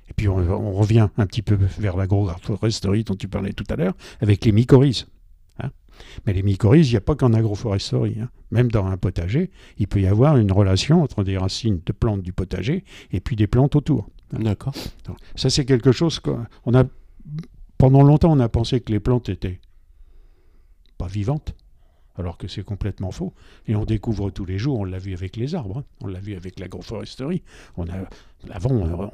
Et 0.09 0.13
puis, 0.15 0.27
on, 0.29 0.37
on 0.37 0.71
revient 0.71 1.09
un 1.17 1.25
petit 1.25 1.41
peu 1.41 1.57
vers 1.79 1.97
l'agroforesterie 1.97 3.03
dont 3.03 3.15
tu 3.15 3.27
parlais 3.27 3.53
tout 3.53 3.65
à 3.69 3.75
l'heure, 3.75 3.93
avec 4.21 4.45
les 4.45 4.51
mycorhizes. 4.53 5.07
hein. 5.59 5.71
Mais 6.25 6.33
les 6.33 6.43
mycorhizes, 6.43 6.87
il 6.89 6.93
n'y 6.93 6.97
a 6.97 7.01
pas 7.01 7.15
qu'en 7.15 7.33
agroforesterie. 7.33 8.17
hein. 8.21 8.29
Même 8.51 8.69
dans 8.71 8.85
un 8.85 8.97
potager, 8.97 9.49
il 9.79 9.87
peut 9.87 9.99
y 9.99 10.07
avoir 10.07 10.37
une 10.37 10.51
relation 10.51 11.01
entre 11.03 11.23
des 11.23 11.37
racines 11.37 11.81
de 11.85 11.91
plantes 11.91 12.21
du 12.21 12.31
potager 12.33 12.85
et 13.11 13.19
puis 13.19 13.35
des 13.35 13.47
plantes 13.47 13.75
autour. 13.75 14.07
D'accord. 14.31 14.73
Ça, 15.35 15.49
c'est 15.49 15.65
quelque 15.65 15.91
chose 15.91 16.19
qu'on 16.19 16.73
a. 16.73 16.83
Pendant 17.77 18.01
longtemps, 18.01 18.31
on 18.31 18.39
a 18.39 18.49
pensé 18.49 18.81
que 18.81 18.91
les 18.91 18.99
plantes 18.99 19.29
étaient 19.29 19.59
pas 20.97 21.07
vivantes, 21.07 21.53
alors 22.17 22.37
que 22.37 22.47
c'est 22.47 22.63
complètement 22.63 23.11
faux. 23.11 23.33
Et 23.67 23.75
on 23.75 23.85
découvre 23.85 24.29
tous 24.29 24.45
les 24.45 24.57
jours, 24.57 24.79
on 24.79 24.85
l'a 24.85 24.99
vu 24.99 25.13
avec 25.13 25.35
les 25.35 25.55
arbres, 25.55 25.79
hein. 25.79 25.83
on 26.01 26.07
l'a 26.07 26.19
vu 26.19 26.35
avec 26.35 26.59
l'agroforesterie. 26.59 27.43
On 27.77 27.87
a, 27.87 27.93
avant, 28.51 29.11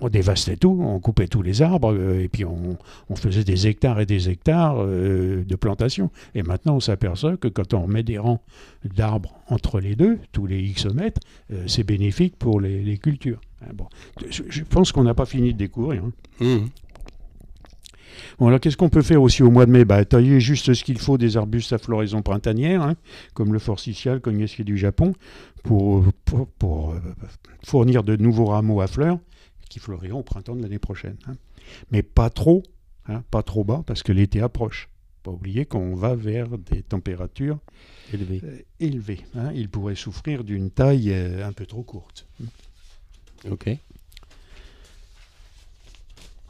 on, 0.00 0.08
dévastait 0.08 0.56
tout, 0.56 0.78
on 0.80 0.98
coupait 1.00 1.28
tous 1.28 1.42
les 1.42 1.62
arbres, 1.62 1.92
euh, 1.92 2.22
et 2.22 2.28
puis 2.28 2.44
on, 2.44 2.78
on 3.08 3.16
faisait 3.16 3.44
des 3.44 3.66
hectares 3.66 4.00
et 4.00 4.06
des 4.06 4.28
hectares 4.28 4.76
euh, 4.78 5.44
de 5.44 5.56
plantation. 5.56 6.10
Et 6.34 6.42
maintenant, 6.42 6.76
on 6.76 6.80
s'aperçoit 6.80 7.36
que 7.36 7.48
quand 7.48 7.74
on 7.74 7.86
met 7.86 8.02
des 8.02 8.18
rangs 8.18 8.42
d'arbres 8.84 9.34
entre 9.48 9.80
les 9.80 9.96
deux, 9.96 10.18
tous 10.32 10.46
les 10.46 10.60
X 10.60 10.86
mètres, 10.86 11.20
euh, 11.52 11.64
c'est 11.66 11.84
bénéfique 11.84 12.36
pour 12.36 12.60
les, 12.60 12.82
les 12.82 12.98
cultures. 12.98 13.40
Hein, 13.62 13.70
bon. 13.74 13.86
Je, 14.30 14.62
pense 14.64 14.92
qu'on 14.92 15.04
n'a 15.04 15.14
pas 15.14 15.26
fini 15.26 15.52
de 15.52 15.58
découvrir. 15.58 16.04
hein. 16.04 16.12
Mhm. 16.40 16.68
Bon, 18.38 18.48
alors 18.48 18.60
qu'est-ce 18.60 18.76
qu'on 18.76 18.88
peut 18.88 19.02
faire 19.02 19.22
aussi 19.22 19.42
au 19.42 19.50
mois 19.50 19.66
de 19.66 19.70
mai? 19.70 19.84
Bah, 19.84 20.04
Tailler 20.04 20.40
juste 20.40 20.72
ce 20.74 20.84
qu'il 20.84 20.98
faut 20.98 21.18
des 21.18 21.36
arbustes 21.36 21.72
à 21.72 21.78
floraison 21.78 22.22
printanière, 22.22 22.82
hein, 22.82 22.94
comme 23.34 23.52
le 23.52 23.58
forsythia, 23.58 24.14
le 24.14 24.20
cognacier 24.20 24.64
du 24.64 24.76
Japon, 24.78 25.14
pour, 25.62 26.04
pour, 26.24 26.46
pour, 26.48 26.90
euh, 26.92 27.00
fournir 27.64 28.02
de 28.04 28.16
nouveaux 28.16 28.46
rameaux 28.46 28.80
à 28.80 28.86
fleurs 28.86 29.18
qui 29.68 29.78
fleuriront 29.78 30.18
au 30.20 30.22
printemps 30.22 30.54
de 30.56 30.62
l'année 30.62 30.78
prochaine. 30.78 31.16
hein. 31.26 31.34
Mais 31.90 32.02
pas 32.02 32.28
trop, 32.30 32.62
hein, 33.08 33.22
pas 33.30 33.42
trop 33.42 33.64
bas, 33.64 33.82
parce 33.86 34.02
que 34.02 34.12
l'été 34.12 34.40
approche. 34.40 34.88
Pas 35.22 35.30
oublier 35.30 35.64
qu'on 35.66 35.94
va 35.94 36.16
vers 36.16 36.58
des 36.58 36.82
températures 36.82 37.58
Élevé. 38.12 38.40
euh, 38.42 38.58
élevées. 38.80 39.20
Il 39.54 39.68
pourrait 39.68 39.94
souffrir 39.94 40.42
d'une 40.42 40.70
taille 40.70 41.12
euh, 41.12 41.46
un 41.46 41.52
peu 41.52 41.64
trop 41.64 41.84
courte. 41.84 42.26
Ok. 43.48 43.70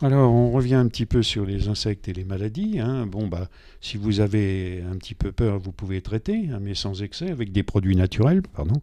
Alors, 0.03 0.33
on 0.33 0.51
revient 0.51 0.75
un 0.75 0.89
petit 0.89 1.07
peu 1.07 1.23
sur 1.23 1.47
les 1.47 1.69
insectes 1.69 2.09
et 2.09 2.13
les 2.13 2.25
maladies. 2.25 2.81
hein. 2.81 3.07
Bon, 3.07 3.29
bah, 3.29 3.49
si 3.81 3.97
vous 3.97 4.19
avez 4.21 4.83
un 4.91 4.97
petit 4.97 5.15
peu 5.15 5.31
peur, 5.31 5.59
vous 5.61 5.71
pouvez 5.71 6.01
traiter, 6.01 6.49
hein, 6.53 6.59
mais 6.61 6.75
sans 6.75 7.03
excès, 7.03 7.31
avec 7.31 7.53
des 7.53 7.63
produits 7.63 7.95
naturels. 7.95 8.43
Pardon. 8.43 8.81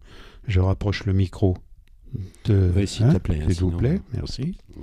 Je 0.48 0.62
rapproche 0.62 1.06
le 1.06 1.12
micro 1.14 1.58
de. 2.46 2.72
Oui, 2.76 2.88
s'il 2.88 3.08
te 3.10 3.18
plaît, 3.18 3.40
hein, 3.44 3.50
S'il 3.50 3.60
vous 3.64 3.72
plaît, 3.72 4.00
merci. 4.14 4.56
Des 4.78 4.82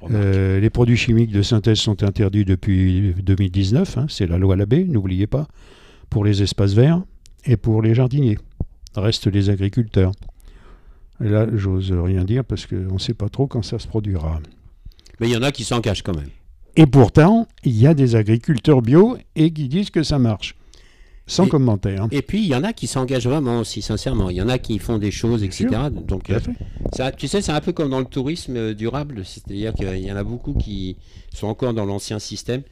remarques. 0.00 0.24
Euh, 0.24 0.60
les 0.60 0.70
produits 0.70 0.96
chimiques 0.96 1.32
de 1.32 1.42
synthèse 1.42 1.78
sont 1.78 2.04
interdits 2.04 2.44
depuis 2.44 3.12
2019. 3.20 3.98
hein, 3.98 4.06
C'est 4.08 4.28
la 4.28 4.38
loi 4.38 4.54
Labbé, 4.54 4.84
n'oubliez 4.84 5.26
pas, 5.26 5.48
pour 6.10 6.24
les 6.24 6.42
espaces 6.44 6.74
verts 6.74 7.02
et 7.44 7.56
pour 7.56 7.82
les 7.82 7.94
jardiniers. 7.94 8.38
Restent 8.94 9.26
les 9.26 9.50
agriculteurs. 9.50 10.12
Et 11.24 11.28
là, 11.28 11.46
j'ose 11.56 11.90
rien 11.92 12.24
dire 12.24 12.44
parce 12.44 12.66
qu'on 12.66 12.94
ne 12.94 12.98
sait 12.98 13.14
pas 13.14 13.28
trop 13.28 13.48
quand 13.48 13.62
ça 13.62 13.78
se 13.80 13.88
produira. 13.88 14.40
Mais 15.20 15.28
il 15.28 15.32
y 15.32 15.36
en 15.36 15.42
a 15.42 15.52
qui 15.52 15.64
s'en 15.64 15.80
cachent 15.80 16.02
quand 16.02 16.16
même. 16.16 16.30
Et 16.76 16.86
pourtant, 16.86 17.46
il 17.64 17.76
y 17.78 17.86
a 17.86 17.94
des 17.94 18.16
agriculteurs 18.16 18.80
bio 18.82 19.16
et 19.36 19.52
qui 19.52 19.68
disent 19.68 19.90
que 19.90 20.02
ça 20.02 20.18
marche. 20.18 20.56
Sans 21.26 21.46
Et- 21.46 21.48
commentaire. 21.50 22.08
Et 22.10 22.20
puis, 22.22 22.40
il 22.40 22.46
y 22.48 22.54
en 22.54 22.64
a 22.64 22.72
qui 22.72 22.86
s'engagent 22.88 23.26
vraiment 23.28 23.60
aussi, 23.60 23.80
sincèrement. 23.80 24.28
Il 24.30 24.36
y 24.36 24.42
en 24.42 24.48
a 24.48 24.58
qui 24.58 24.78
font 24.80 24.98
des 24.98 25.12
choses, 25.12 25.44
etc. 25.44 25.68
Donc, 26.06 26.30
euh, 26.30 26.40
ça, 26.92 27.12
tu 27.12 27.28
sais, 27.28 27.40
c'est 27.40 27.52
un 27.52 27.60
peu 27.60 27.72
comme 27.72 27.90
dans 27.90 28.00
le 28.00 28.06
tourisme 28.06 28.56
euh, 28.56 28.74
durable. 28.74 29.22
C'est-à-dire 29.24 29.72
qu'il 29.74 29.98
y 29.98 30.10
en 30.10 30.16
a 30.16 30.24
beaucoup 30.24 30.54
qui 30.54 30.96
sont 31.32 31.46
encore 31.46 31.74
dans 31.74 31.84
l'ancien 31.84 32.18
système. 32.18 32.62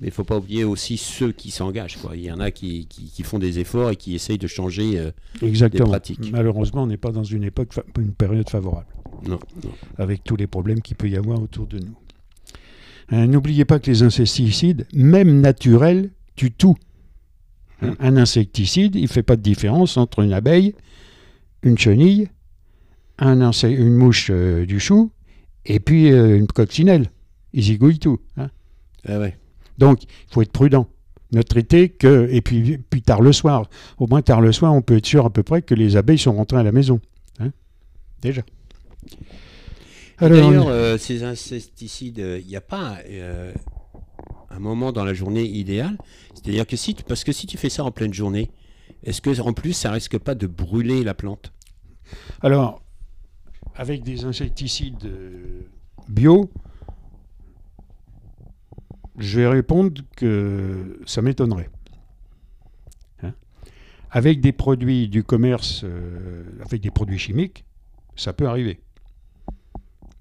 Mais 0.00 0.06
il 0.08 0.12
faut 0.12 0.24
pas 0.24 0.38
oublier 0.38 0.62
aussi 0.64 0.96
ceux 0.96 1.32
qui 1.32 1.50
s'engagent. 1.50 1.98
Il 2.14 2.20
y 2.24 2.30
en 2.32 2.38
a 2.40 2.52
qui, 2.52 2.86
qui- 2.86 3.10
qui 3.10 3.22
font 3.24 3.38
des 3.40 3.58
efforts 3.58 3.90
et 3.90 3.96
qui 3.96 4.14
essayent 4.14 4.38
de 4.38 4.46
changer. 4.46 4.98
euh, 4.98 5.10
Exactement. 5.42 5.88
pratiques. 5.88 6.30
Malheureusement, 6.32 6.84
on 6.84 6.86
n'est 6.86 6.96
pas 6.96 7.10
dans 7.10 7.24
une 7.24 7.42
époque, 7.44 7.74
une 7.98 8.12
période 8.12 8.48
favorable, 8.48 8.86
non, 9.26 9.38
non. 9.64 9.70
avec 9.98 10.24
tous 10.24 10.36
les 10.36 10.46
problèmes 10.46 10.80
qu'il 10.82 10.96
peut 10.96 11.08
y 11.08 11.16
avoir 11.16 11.40
autour 11.42 11.66
de 11.66 11.78
nous. 11.78 11.94
Hein, 13.10 13.26
N'oubliez 13.26 13.64
pas 13.64 13.78
que 13.78 13.90
les 13.90 14.02
insecticides, 14.02 14.86
même 14.92 15.40
naturels, 15.40 16.10
tuent 16.36 16.52
tout. 16.52 16.76
Hein, 17.82 17.94
Un 17.98 18.16
insecticide, 18.16 18.94
il 18.94 19.02
ne 19.02 19.08
fait 19.08 19.22
pas 19.22 19.36
de 19.36 19.42
différence 19.42 19.96
entre 19.96 20.20
une 20.20 20.32
abeille, 20.32 20.74
une 21.62 21.76
chenille, 21.78 22.28
un 23.18 23.50
une 23.52 23.94
mouche 23.94 24.28
euh, 24.30 24.64
du 24.64 24.80
chou, 24.80 25.10
et 25.66 25.80
puis 25.80 26.10
euh, 26.10 26.38
une 26.38 26.46
coccinelle. 26.46 27.10
Ils 27.52 27.62
zigouillent 27.64 27.98
tout. 27.98 28.18
hein. 28.36 28.50
Ah 29.06 29.18
ouais. 29.18 29.36
Donc, 29.78 30.02
il 30.04 30.08
faut 30.32 30.42
être 30.42 30.52
prudent. 30.52 30.88
Ne 31.32 31.42
traiter 31.42 31.88
que. 31.88 32.28
Et 32.30 32.40
puis, 32.42 32.78
puis 32.78 33.02
tard 33.02 33.22
le 33.22 33.32
soir. 33.32 33.68
Au 33.98 34.06
moins, 34.06 34.20
tard 34.20 34.40
le 34.40 34.52
soir, 34.52 34.74
on 34.74 34.82
peut 34.82 34.96
être 34.96 35.06
sûr 35.06 35.24
à 35.24 35.30
peu 35.30 35.42
près 35.42 35.62
que 35.62 35.74
les 35.74 35.96
abeilles 35.96 36.18
sont 36.18 36.32
rentrées 36.32 36.58
à 36.58 36.62
la 36.62 36.72
maison. 36.72 37.00
Hein 37.38 37.50
Déjà. 38.20 38.42
D'ailleurs, 40.20 40.68
euh, 40.68 40.98
ces 40.98 41.22
insecticides, 41.22 42.18
il 42.18 42.46
n'y 42.46 42.56
a 42.56 42.60
pas 42.60 42.98
euh, 43.08 43.54
un 44.50 44.58
moment 44.58 44.92
dans 44.92 45.04
la 45.04 45.14
journée 45.14 45.44
idéal. 45.44 45.96
C'est-à-dire 46.34 46.66
que 46.66 46.76
si 46.76 46.94
tu, 46.94 47.04
parce 47.04 47.24
que 47.24 47.32
si 47.32 47.46
tu 47.46 47.56
fais 47.56 47.70
ça 47.70 47.84
en 47.84 47.90
pleine 47.90 48.12
journée, 48.12 48.50
est-ce 49.02 49.20
que 49.20 49.40
en 49.40 49.52
plus 49.52 49.72
ça 49.72 49.90
risque 49.92 50.18
pas 50.18 50.34
de 50.34 50.46
brûler 50.46 51.04
la 51.04 51.14
plante? 51.14 51.52
Alors, 52.42 52.82
avec 53.74 54.02
des 54.02 54.24
insecticides 54.24 55.04
euh, 55.04 55.62
bio, 56.08 56.50
je 59.18 59.40
vais 59.40 59.46
répondre 59.46 60.02
que 60.16 61.00
ça 61.06 61.22
m'étonnerait. 61.22 61.70
Hein? 63.22 63.32
Avec 64.10 64.40
des 64.40 64.52
produits 64.52 65.08
du 65.08 65.22
commerce, 65.22 65.82
euh, 65.84 66.44
avec 66.64 66.80
des 66.80 66.90
produits 66.90 67.18
chimiques, 67.18 67.64
ça 68.16 68.32
peut 68.32 68.46
arriver. 68.46 68.80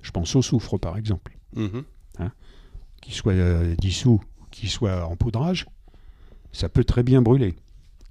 Je 0.01 0.11
pense 0.11 0.35
au 0.35 0.41
soufre, 0.41 0.77
par 0.77 0.97
exemple. 0.97 1.35
Mhm. 1.55 1.83
qu'il 3.01 3.13
soit 3.13 3.33
euh, 3.33 3.75
dissous, 3.77 4.21
qu'il 4.51 4.69
soit 4.69 5.05
en 5.05 5.15
poudrage, 5.15 5.65
ça 6.51 6.67
peut 6.69 6.83
très 6.83 7.01
bien 7.01 7.21
brûler. 7.21 7.55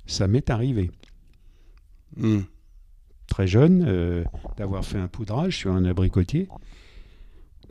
Ça 0.07 0.27
m'est 0.29 0.49
arrivé, 0.51 0.91
Mm. 2.17 2.39
très 3.27 3.47
jeune, 3.47 3.85
euh, 3.87 4.25
d'avoir 4.57 4.83
fait 4.85 4.97
un 4.99 5.09
poudrage 5.09 5.59
sur 5.59 5.73
un 5.73 5.85
abricotier. 5.85 6.49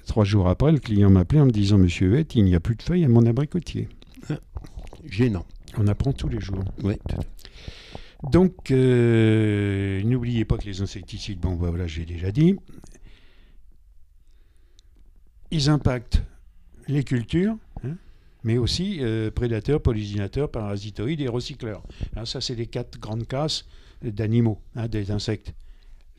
Trois 0.06 0.23
jours 0.25 0.47
après, 0.47 0.71
le 0.71 0.77
client 0.80 1.10
m'appelait 1.10 1.41
en 1.41 1.47
me 1.47 1.51
disant 1.51 1.77
Monsieur 1.80 2.08
Huette, 2.10 2.36
il 2.36 2.45
n'y 2.45 2.53
a 2.56 2.60
plus 2.60 2.75
de 2.75 2.84
feuilles 2.84 3.03
à 3.03 3.10
mon 3.10 3.25
abricotier. 3.25 3.89
Gênant. 5.10 5.45
On 5.77 5.88
apprend 5.88 6.13
tous 6.13 6.30
les 6.30 6.39
jours. 6.39 6.63
Ouais. 6.84 6.99
Donc, 8.32 8.71
euh, 8.71 10.01
n'oubliez 10.03 10.45
pas 10.45 10.58
que 10.58 10.65
les 10.65 10.82
insecticides, 10.82 11.39
bon, 11.39 11.56
bah, 11.56 11.69
voilà, 11.69 11.88
j'ai 11.88 12.06
déjà 12.06 12.32
dit, 12.32 12.56
ils 15.51 15.69
impactent 15.69 16.23
les 16.88 17.03
cultures, 17.03 17.55
hein, 17.83 17.95
mais 18.43 18.57
aussi 18.57 18.97
euh, 19.01 19.31
prédateurs, 19.31 19.81
pollinisateurs, 19.81 20.49
parasitoïdes 20.49 21.21
et 21.21 21.27
recycleurs. 21.27 21.83
Ça, 22.25 22.41
c'est 22.41 22.55
les 22.55 22.67
quatre 22.67 22.99
grandes 22.99 23.27
classes 23.27 23.65
d'animaux, 24.03 24.60
hein, 24.75 24.88
des 24.88 25.12
insectes. 25.12 25.53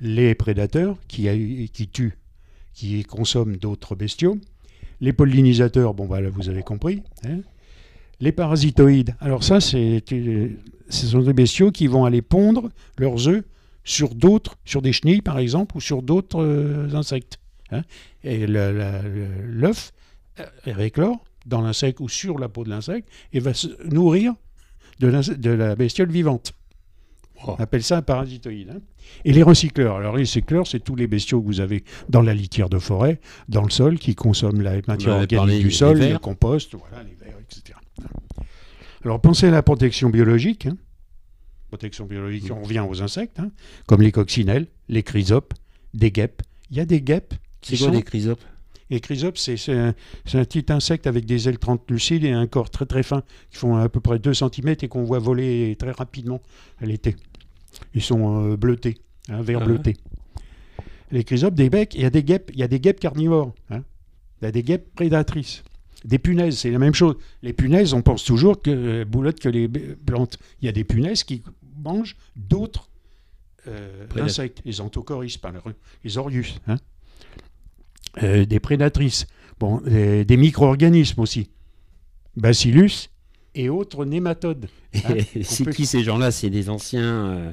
Les 0.00 0.34
prédateurs 0.34 0.96
qui 1.08 1.88
tuent, 1.92 2.18
qui 2.74 3.02
consomment 3.04 3.56
d'autres 3.56 3.94
bestiaux. 3.96 4.38
Les 5.00 5.12
pollinisateurs, 5.12 5.94
bon, 5.94 6.06
bah, 6.06 6.20
là, 6.20 6.28
vous 6.30 6.48
avez 6.48 6.62
compris. 6.62 7.02
hein. 7.24 7.40
Les 8.20 8.32
parasitoïdes, 8.32 9.14
alors 9.20 9.44
ça, 9.44 9.60
c'est, 9.60 10.02
euh, 10.12 10.48
ce 10.88 11.06
sont 11.06 11.20
des 11.20 11.32
bestiaux 11.32 11.70
qui 11.70 11.86
vont 11.86 12.04
aller 12.04 12.20
pondre 12.20 12.68
leurs 12.98 13.28
œufs 13.28 13.44
sur 13.84 14.14
d'autres, 14.14 14.56
sur 14.64 14.82
des 14.82 14.92
chenilles 14.92 15.22
par 15.22 15.38
exemple, 15.38 15.76
ou 15.76 15.80
sur 15.80 16.02
d'autres 16.02 16.42
euh, 16.42 16.92
insectes. 16.94 17.38
Hein. 17.70 17.82
Et 18.24 18.46
l'œuf 18.46 19.92
euh, 20.40 20.76
éclore 20.78 21.24
dans 21.46 21.60
l'insecte 21.60 22.00
ou 22.00 22.08
sur 22.08 22.38
la 22.38 22.48
peau 22.48 22.64
de 22.64 22.70
l'insecte 22.70 23.08
et 23.32 23.40
va 23.40 23.54
se 23.54 23.68
nourrir 23.88 24.34
de, 25.00 25.50
la 25.50 25.76
bestiole 25.76 26.10
vivante. 26.10 26.52
Oh. 27.46 27.54
On 27.56 27.62
appelle 27.62 27.84
ça 27.84 27.98
un 27.98 28.02
parasitoïde. 28.02 28.70
hein. 28.70 28.80
Et 29.24 29.32
les 29.32 29.42
recycleurs. 29.42 29.96
Alors, 29.96 30.16
les 30.16 30.22
recycleurs, 30.22 30.66
c'est 30.66 30.80
tous 30.80 30.96
les 30.96 31.06
bestiaux 31.06 31.40
que 31.40 31.46
vous 31.46 31.60
avez 31.60 31.84
dans 32.08 32.20
la 32.20 32.34
litière 32.34 32.68
de 32.68 32.78
forêt, 32.78 33.20
dans 33.48 33.62
le 33.62 33.70
sol, 33.70 33.98
qui 33.98 34.14
consomment 34.14 34.60
la 34.60 34.80
matière 34.86 35.14
organique 35.14 35.62
du 35.62 35.70
sol, 35.70 35.98
le 35.98 36.18
compost, 36.18 36.74
voilà, 36.74 37.04
les 37.04 37.14
vers, 37.14 37.38
etc. 37.38 37.78
Alors, 39.04 39.20
pensez 39.20 39.46
à 39.46 39.50
la 39.50 39.62
protection 39.62 40.10
biologique. 40.10 40.66
hein. 40.66 40.76
Protection 41.68 42.06
biologique, 42.06 42.50
on 42.50 42.62
revient 42.62 42.84
aux 42.88 43.02
insectes, 43.02 43.38
hein, 43.38 43.50
comme 43.86 44.02
les 44.02 44.10
coccinelles, 44.10 44.66
les 44.88 45.02
chrysopes, 45.02 45.54
des 45.94 46.10
guêpes. 46.10 46.42
Il 46.70 46.76
y 46.76 46.80
a 46.80 46.86
des 46.86 47.00
guêpes 47.00 47.34
C'est 47.62 47.76
quoi 47.76 47.88
sont... 47.88 47.92
des 47.94 48.02
chrysopes 48.02 48.42
Les 48.90 49.00
chrysopes, 49.00 49.38
c'est 49.38 49.56
un, 49.70 49.88
un 50.34 50.44
petit 50.44 50.64
insecte 50.70 51.06
avec 51.06 51.26
des 51.26 51.48
ailes 51.48 51.58
translucides 51.58 52.24
et 52.24 52.30
un 52.32 52.46
corps 52.46 52.70
très 52.70 52.86
très 52.86 53.02
fin, 53.02 53.22
qui 53.50 53.56
font 53.58 53.76
à 53.76 53.88
peu 53.88 54.00
près 54.00 54.18
2 54.18 54.32
cm 54.34 54.76
et 54.82 54.88
qu'on 54.88 55.04
voit 55.04 55.18
voler 55.18 55.76
très 55.78 55.90
rapidement 55.92 56.40
à 56.80 56.86
l'été. 56.86 57.16
Ils 57.94 58.02
sont 58.02 58.52
euh, 58.52 58.56
bleutés, 58.56 58.98
hein, 59.28 59.42
vert 59.42 59.60
Ah 59.62 59.64
bleuté. 59.66 59.96
Les 61.10 61.24
chrysopes, 61.24 61.54
des 61.54 61.70
becs, 61.70 61.94
il 61.94 62.02
y 62.02 62.04
a 62.04 62.10
des 62.10 62.22
guêpes, 62.22 62.50
il 62.52 62.58
y 62.60 62.62
a 62.62 62.68
des 62.68 62.80
guêpes 62.80 63.00
carnivores. 63.00 63.52
hein. 63.70 63.82
Il 64.40 64.44
y 64.44 64.48
a 64.48 64.52
des 64.52 64.62
guêpes 64.62 64.94
prédatrices. 64.94 65.64
Des 66.04 66.18
punaises, 66.18 66.58
c'est 66.58 66.70
la 66.70 66.78
même 66.78 66.94
chose. 66.94 67.16
Les 67.42 67.52
punaises, 67.52 67.92
on 67.92 68.02
pense 68.02 68.22
toujours 68.24 68.62
que 68.62 68.70
euh, 68.70 69.04
boulotte 69.04 69.40
que 69.40 69.48
les 69.48 69.66
plantes. 69.68 70.38
Il 70.62 70.66
y 70.66 70.68
a 70.68 70.72
des 70.72 70.84
punaises 70.84 71.24
qui 71.24 71.42
mangent 71.82 72.16
d'autres 72.36 72.88
euh, 73.66 74.06
insectes, 74.20 74.62
les 74.64 74.80
anthocoris, 74.80 75.36
par 75.38 75.50
le- 75.52 75.60
les 76.04 76.18
orius. 76.18 76.60
hein. 76.68 76.76
Euh, 78.22 78.44
des 78.44 78.60
prédatrices. 78.60 79.26
Bon, 79.60 79.80
des, 79.86 80.24
des 80.24 80.36
micro-organismes 80.36 81.20
aussi. 81.20 81.50
Bacillus 82.36 83.10
et 83.54 83.68
autres 83.68 84.04
nématodes. 84.04 84.68
Hein, 84.94 85.00
qu'on 85.32 85.42
C'est 85.42 85.64
peut- 85.64 85.72
qui 85.72 85.86
ces 85.86 86.02
gens-là? 86.04 86.30
C'est 86.30 86.50
des 86.50 86.68
anciens 86.70 87.02
euh, 87.26 87.52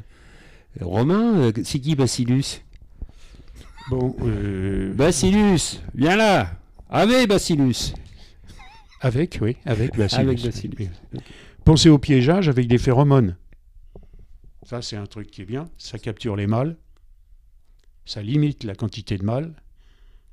romains 0.82 1.38
Euh, 1.40 1.52
C'est 1.64 1.80
qui 1.80 1.96
Bacillus? 1.96 2.62
Bon, 3.90 4.16
euh, 4.24 4.94
Bacillus, 4.94 5.80
viens 5.94 6.16
là 6.16 6.52
Ave 6.90 7.28
Bacillus 7.28 7.94
avec, 9.02 9.38
oui, 9.42 9.58
avec 9.66 9.96
Bacillus. 9.96 10.22
Avec 10.22 10.42
Bacillus. 10.44 10.74
Oui. 10.80 11.20
Pensez 11.64 11.90
au 11.90 12.00
piégeage 12.00 12.50
avec 12.50 12.68
des 12.68 12.78
phéromones. 12.80 13.36
Ça, 14.64 14.82
c'est 14.82 14.96
un 14.96 15.06
truc 15.06 15.30
qui 15.30 15.42
est 15.44 15.46
bien. 15.46 15.66
Ça 15.78 16.00
capture 16.00 16.36
les 16.36 16.48
mâles. 16.48 16.76
Ça 18.06 18.24
limite 18.24 18.64
la 18.64 18.74
quantité 18.74 19.18
de 19.18 19.24
mâles. 19.24 19.54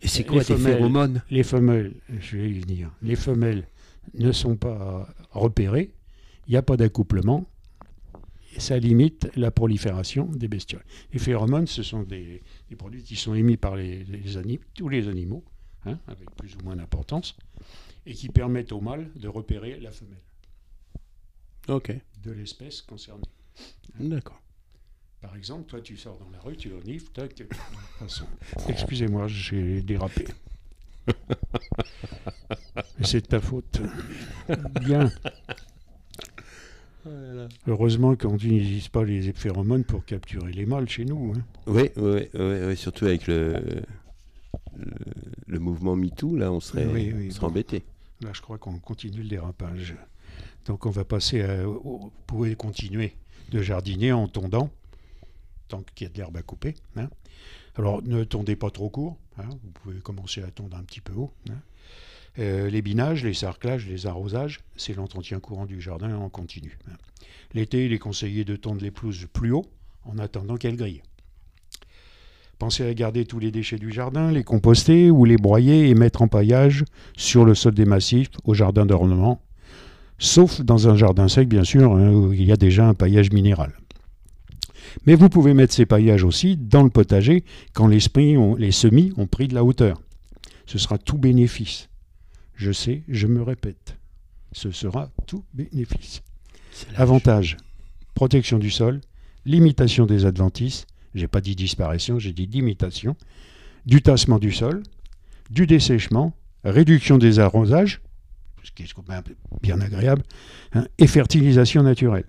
Et 0.03 0.09
c'est 0.09 0.21
Les 0.23 0.29
quoi 0.29 0.45
tes 0.45 0.55
femelles. 0.57 0.75
phéromones? 0.77 1.23
Les 1.31 1.43
femelles, 1.45 1.95
je 2.21 2.37
vais 2.37 2.51
y 2.51 2.59
venir, 2.61 2.91
les 3.03 3.17
femelles 3.17 3.67
ne 4.15 4.33
sont 4.33 4.57
pas 4.57 5.09
repérées. 5.31 5.93
Il 6.49 6.51
n'y 6.51 6.57
a 6.57 6.63
pas 6.63 6.77
d'accouplement. 6.77 7.47
Et 8.55 8.61
ça 8.61 8.79
limite 8.79 9.31
la 9.37 9.51
prolifération 9.51 10.27
des 10.27 10.47
bestioles. 10.49 10.85
Les 11.13 11.19
phéromones, 11.19 11.67
ce 11.67 11.83
sont 11.83 12.03
des, 12.03 12.43
des 12.69 12.77
produits 12.77 13.03
qui 13.03 13.17
sont 13.17 13.33
émis 13.35 13.57
par 13.57 13.77
les, 13.77 14.05
les 14.05 14.37
ani- 14.37 14.61
tous 14.75 14.91
les 14.91 15.09
animaux, 15.09 15.43
hein, 15.87 15.99
avec 16.07 16.31
plus 16.37 16.55
ou 16.57 16.65
moins 16.65 16.77
d'importance, 16.77 17.35
et 18.05 18.13
qui 18.13 18.29
permettent 18.29 18.73
au 18.73 18.81
mâle 18.83 19.09
de 19.17 19.27
repérer 19.29 19.81
la 19.81 19.91
femelle 19.91 20.19
Ok, 21.69 21.97
de 22.23 22.31
l'espèce 22.33 22.83
concernée. 22.83 23.23
d'accord. 24.01 24.42
Par 25.23 25.37
exemple, 25.37 25.65
toi, 25.65 25.81
tu 25.81 25.97
sors 25.97 26.19
dans 26.19 26.29
la 26.31 26.41
rue, 26.41 26.57
tu 26.57 26.73
renifles, 26.75 27.11
tac. 27.13 27.37
de 27.37 27.45
toute 27.45 27.57
façon. 28.01 28.27
Excusez-moi, 28.69 29.29
j'ai 29.29 29.81
dérapé. 29.81 30.27
Mais 32.99 33.05
c'est 33.05 33.21
de 33.23 33.27
ta 33.27 33.41
faute. 33.41 33.81
Bien. 34.81 35.11
Heureusement 37.67 38.15
qu'on 38.17 38.33
n'utilise 38.33 38.89
pas 38.89 39.05
les 39.05 39.33
phéromones 39.33 39.85
pour 39.85 40.05
capturer 40.05 40.53
les 40.53 40.67
mâles 40.67 40.89
chez 40.89 41.05
nous. 41.05 41.33
hein. 41.37 41.43
Oui, 41.67 41.91
oui, 41.97 42.29
oui, 42.35 42.57
oui, 42.67 42.77
surtout 42.77 43.07
avec 43.07 43.27
le, 43.27 43.53
le, 44.77 44.87
le 45.47 45.59
mouvement 45.59 45.97
MeToo, 45.97 46.37
là, 46.37 46.53
on 46.53 46.61
serait, 46.61 46.87
Oui, 46.87 47.13
oui, 47.15 47.27
on 47.29 47.31
serait 47.33 47.41
bon. 47.41 47.47
embêté. 47.49 47.83
Là, 48.23 48.31
je 48.33 48.41
crois 48.41 48.59
qu'on 48.59 48.79
continue 48.79 49.23
le 49.23 49.29
dérapage. 49.29 49.97
Donc, 50.67 50.87
on 50.87 50.91
va 50.91 51.05
passer 51.05 51.43
à. 51.43 51.69
au- 51.69 51.81
Vous 51.99 52.13
pouvez 52.27 52.55
continuer 52.55 53.15
de 53.51 53.61
jardiner 53.63 54.13
en 54.13 54.29
tondant, 54.29 54.71
tant 55.73 55.83
qu'il 55.95 56.07
y 56.07 56.11
a 56.11 56.13
de 56.13 56.19
l'herbe 56.19 56.37
à 56.37 56.43
couper. 56.43 56.75
hein. 56.97 57.09
Alors, 57.77 58.03
ne 58.03 58.25
tondez 58.25 58.57
pas 58.57 58.71
trop 58.71 58.91
court. 58.91 59.17
hein. 59.39 59.49
Vous 59.65 59.71
pouvez 59.83 59.99
commencer 60.01 60.43
à 60.43 60.51
tondre 60.51 60.77
un 60.77 60.83
petit 60.83 61.01
peu 61.01 61.15
haut. 61.15 61.33
hein. 61.51 61.55
Euh, 62.39 62.71
les 62.71 62.83
binages, 62.83 63.25
les 63.25 63.35
sarclages, 63.35 63.87
les 63.87 64.07
arrosages, 64.07 64.61
c'est 64.77 64.95
l'entretien 64.95 65.41
courant 65.41 65.67
du 65.67 65.81
jardin 65.81 66.15
en 66.17 66.29
continu. 66.29 66.79
L'été, 67.55 67.87
il 67.87 67.93
est 67.93 67.99
conseillé 67.99 68.45
de 68.45 68.57
tondre 68.57 68.83
les 68.83 68.91
pelouses 68.91 69.27
plus 69.33 69.53
haut 69.53 69.67
en 70.05 70.19
attendant 70.19 70.57
qu'elles 70.57 70.77
grillent. 70.77 71.03
Pensez 72.59 72.87
à 72.87 72.95
garder 72.95 73.25
tous 73.25 73.39
les 73.39 73.51
déchets 73.51 73.79
du 73.79 73.91
jardin, 73.91 74.31
les 74.31 74.45
composter 74.45 75.11
ou 75.11 75.25
les 75.25 75.37
broyer 75.37 75.89
et 75.89 75.95
mettre 75.95 76.23
en 76.23 76.29
paillage 76.29 76.85
sur 77.17 77.45
le 77.45 77.55
sol 77.55 77.75
des 77.75 77.85
massifs 77.87 78.31
au 78.45 78.55
jardin 78.55 78.87
d'ornement, 78.87 79.43
sauf 80.19 80.61
dans 80.61 80.89
un 80.89 80.97
jardin 80.97 81.29
sec 81.29 81.49
bien 81.49 81.65
sûr, 81.65 81.91
où 81.93 82.33
il 82.33 82.45
y 82.45 82.53
a 82.53 82.57
déjà 82.57 82.87
un 82.87 82.95
paillage 82.95 83.31
minéral. 83.31 83.73
Mais 85.07 85.15
vous 85.15 85.29
pouvez 85.29 85.55
mettre 85.55 85.75
ces 85.75 85.87
paillages 85.87 86.25
aussi 86.25 86.57
dans 86.57 86.83
le 86.83 86.91
potager 86.91 87.45
quand 87.73 87.87
les, 87.87 88.01
semis 88.01 88.37
ont, 88.37 88.55
les 88.57 88.73
semis 88.73 89.13
ont 89.17 89.27
pris 89.27 89.49
de 89.49 89.55
la 89.55 89.65
hauteur. 89.65 90.01
Ce 90.67 90.79
sera 90.79 90.99
tout 90.99 91.19
bénéfice. 91.19 91.89
Je 92.55 92.73
sais, 92.73 93.03
je 93.09 93.27
me 93.27 93.43
répète. 93.43 93.97
Ce 94.53 94.71
sera 94.71 95.11
tout 95.27 95.45
bénéfice. 95.55 96.23
Avantage 96.97 97.57
protection 98.15 98.59
du 98.59 98.71
sol, 98.71 99.01
limitation 99.45 100.07
des 100.07 100.27
adventices, 100.27 100.87
j'ai 101.15 101.29
pas 101.29 101.41
dit 101.41 101.57
disparition, 101.57 102.19
j'ai 102.19 102.33
dit 102.33 102.47
limitation, 102.47 103.17
du 103.87 104.03
tassement 104.03 104.39
du 104.39 104.53
sol, 104.53 104.83
du 105.51 105.67
dessèchement, 105.67 106.35
réduction 106.65 107.19
des 107.19 107.39
arrosages, 107.39 108.01
ce 108.63 108.71
qui 108.71 108.85
est 108.85 108.95
bien 109.63 109.81
agréable, 109.81 110.23
hein, 110.75 110.87
et 110.99 111.07
fertilisation 111.07 111.83
naturelle 111.83 112.27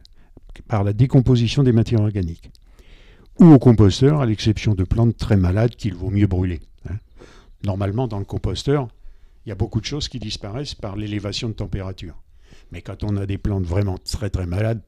par 0.61 0.83
la 0.83 0.93
décomposition 0.93 1.63
des 1.63 1.71
matières 1.71 2.01
organiques. 2.01 2.51
Ou 3.39 3.45
au 3.45 3.59
composteur, 3.59 4.21
à 4.21 4.25
l'exception 4.25 4.75
de 4.75 4.83
plantes 4.83 5.17
très 5.17 5.37
malades 5.37 5.75
qu'il 5.75 5.95
vaut 5.95 6.11
mieux 6.11 6.27
brûler. 6.27 6.59
hein. 6.89 6.95
Normalement, 7.65 8.07
dans 8.07 8.19
le 8.19 8.25
composteur, 8.25 8.87
il 9.45 9.49
y 9.49 9.51
a 9.51 9.55
beaucoup 9.55 9.79
de 9.81 9.85
choses 9.85 10.07
qui 10.07 10.19
disparaissent 10.19 10.75
par 10.75 10.95
l'élévation 10.95 11.49
de 11.49 11.53
température. 11.53 12.15
Mais 12.71 12.81
quand 12.81 13.03
on 13.03 13.17
a 13.17 13.25
des 13.25 13.37
plantes 13.37 13.65
vraiment 13.65 13.97
très 13.97 14.29
très 14.29 14.45
malades, 14.45 14.81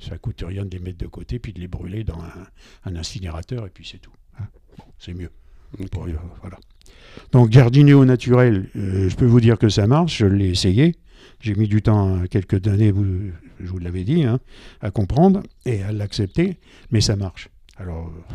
ça 0.00 0.18
coûte 0.18 0.42
rien 0.46 0.64
de 0.64 0.70
les 0.70 0.80
mettre 0.80 0.98
de 0.98 1.06
côté 1.06 1.38
puis 1.38 1.52
de 1.52 1.60
les 1.60 1.68
brûler 1.68 2.02
dans 2.02 2.18
un, 2.18 2.90
un 2.90 2.96
incinérateur 2.96 3.66
et 3.66 3.70
puis 3.70 3.86
c'est 3.88 3.98
tout. 3.98 4.10
hein. 4.40 4.44
Bon, 4.76 4.84
c'est 4.98 5.14
mieux. 5.14 5.30
Pour- 5.90 6.06
euh, 6.06 6.12
voilà. 6.40 6.58
Donc 7.30 7.52
jardiner 7.52 7.94
au 7.94 8.04
naturel, 8.04 8.68
euh, 8.76 9.08
je 9.08 9.14
peux 9.16 9.26
vous 9.26 9.40
dire 9.40 9.58
que 9.58 9.68
ça 9.68 9.86
marche, 9.86 10.18
je 10.18 10.26
l'ai 10.26 10.48
essayé. 10.50 10.96
J'ai 11.42 11.54
mis 11.56 11.66
du 11.68 11.82
temps, 11.82 12.16
euh, 12.22 12.26
quelques 12.26 12.66
années, 12.68 12.90
vous- 12.92 13.30
je 13.60 13.66
vous 13.66 13.78
l'avais 13.78 14.04
dit, 14.04 14.22
hein, 14.24 14.38
à 14.80 14.90
comprendre 14.90 15.42
et 15.66 15.82
à 15.82 15.92
l'accepter, 15.92 16.56
mais 16.90 17.00
ça 17.00 17.16
marche. 17.16 17.48
Alors, 17.76 18.06
euh, 18.08 18.34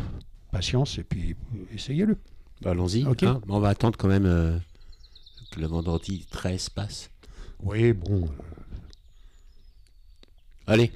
patience 0.52 0.98
et 0.98 1.04
puis 1.04 1.34
essayez-le. 1.74 2.16
Bah, 2.60 2.70
Allons-y. 2.72 3.04
Ok. 3.06 3.22
hein. 3.22 3.40
on 3.48 3.60
va 3.60 3.68
attendre 3.70 3.96
quand 3.98 4.08
même 4.08 4.26
euh, 4.26 4.58
que 5.52 5.60
le 5.60 5.66
vendredi 5.66 6.26
13 6.30 6.68
passe. 6.68 7.10
Oui, 7.62 7.92
bon, 7.92 8.24
euh, 8.24 8.28
Allez, 10.66 10.92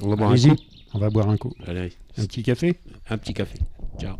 on 0.00 0.08
va 0.08 0.16
boire 0.16 0.30
un 0.32 0.36
coup. 0.38 0.56
on 0.94 0.98
va 0.98 1.10
boire 1.10 1.28
un 1.28 1.36
coup. 1.36 1.52
Allez, 1.66 1.92
Un 2.16 2.24
petit 2.24 2.42
café 2.42 2.80
un 3.10 3.18
petit 3.18 3.34
café. 3.34 3.58
Ciao. 4.00 4.16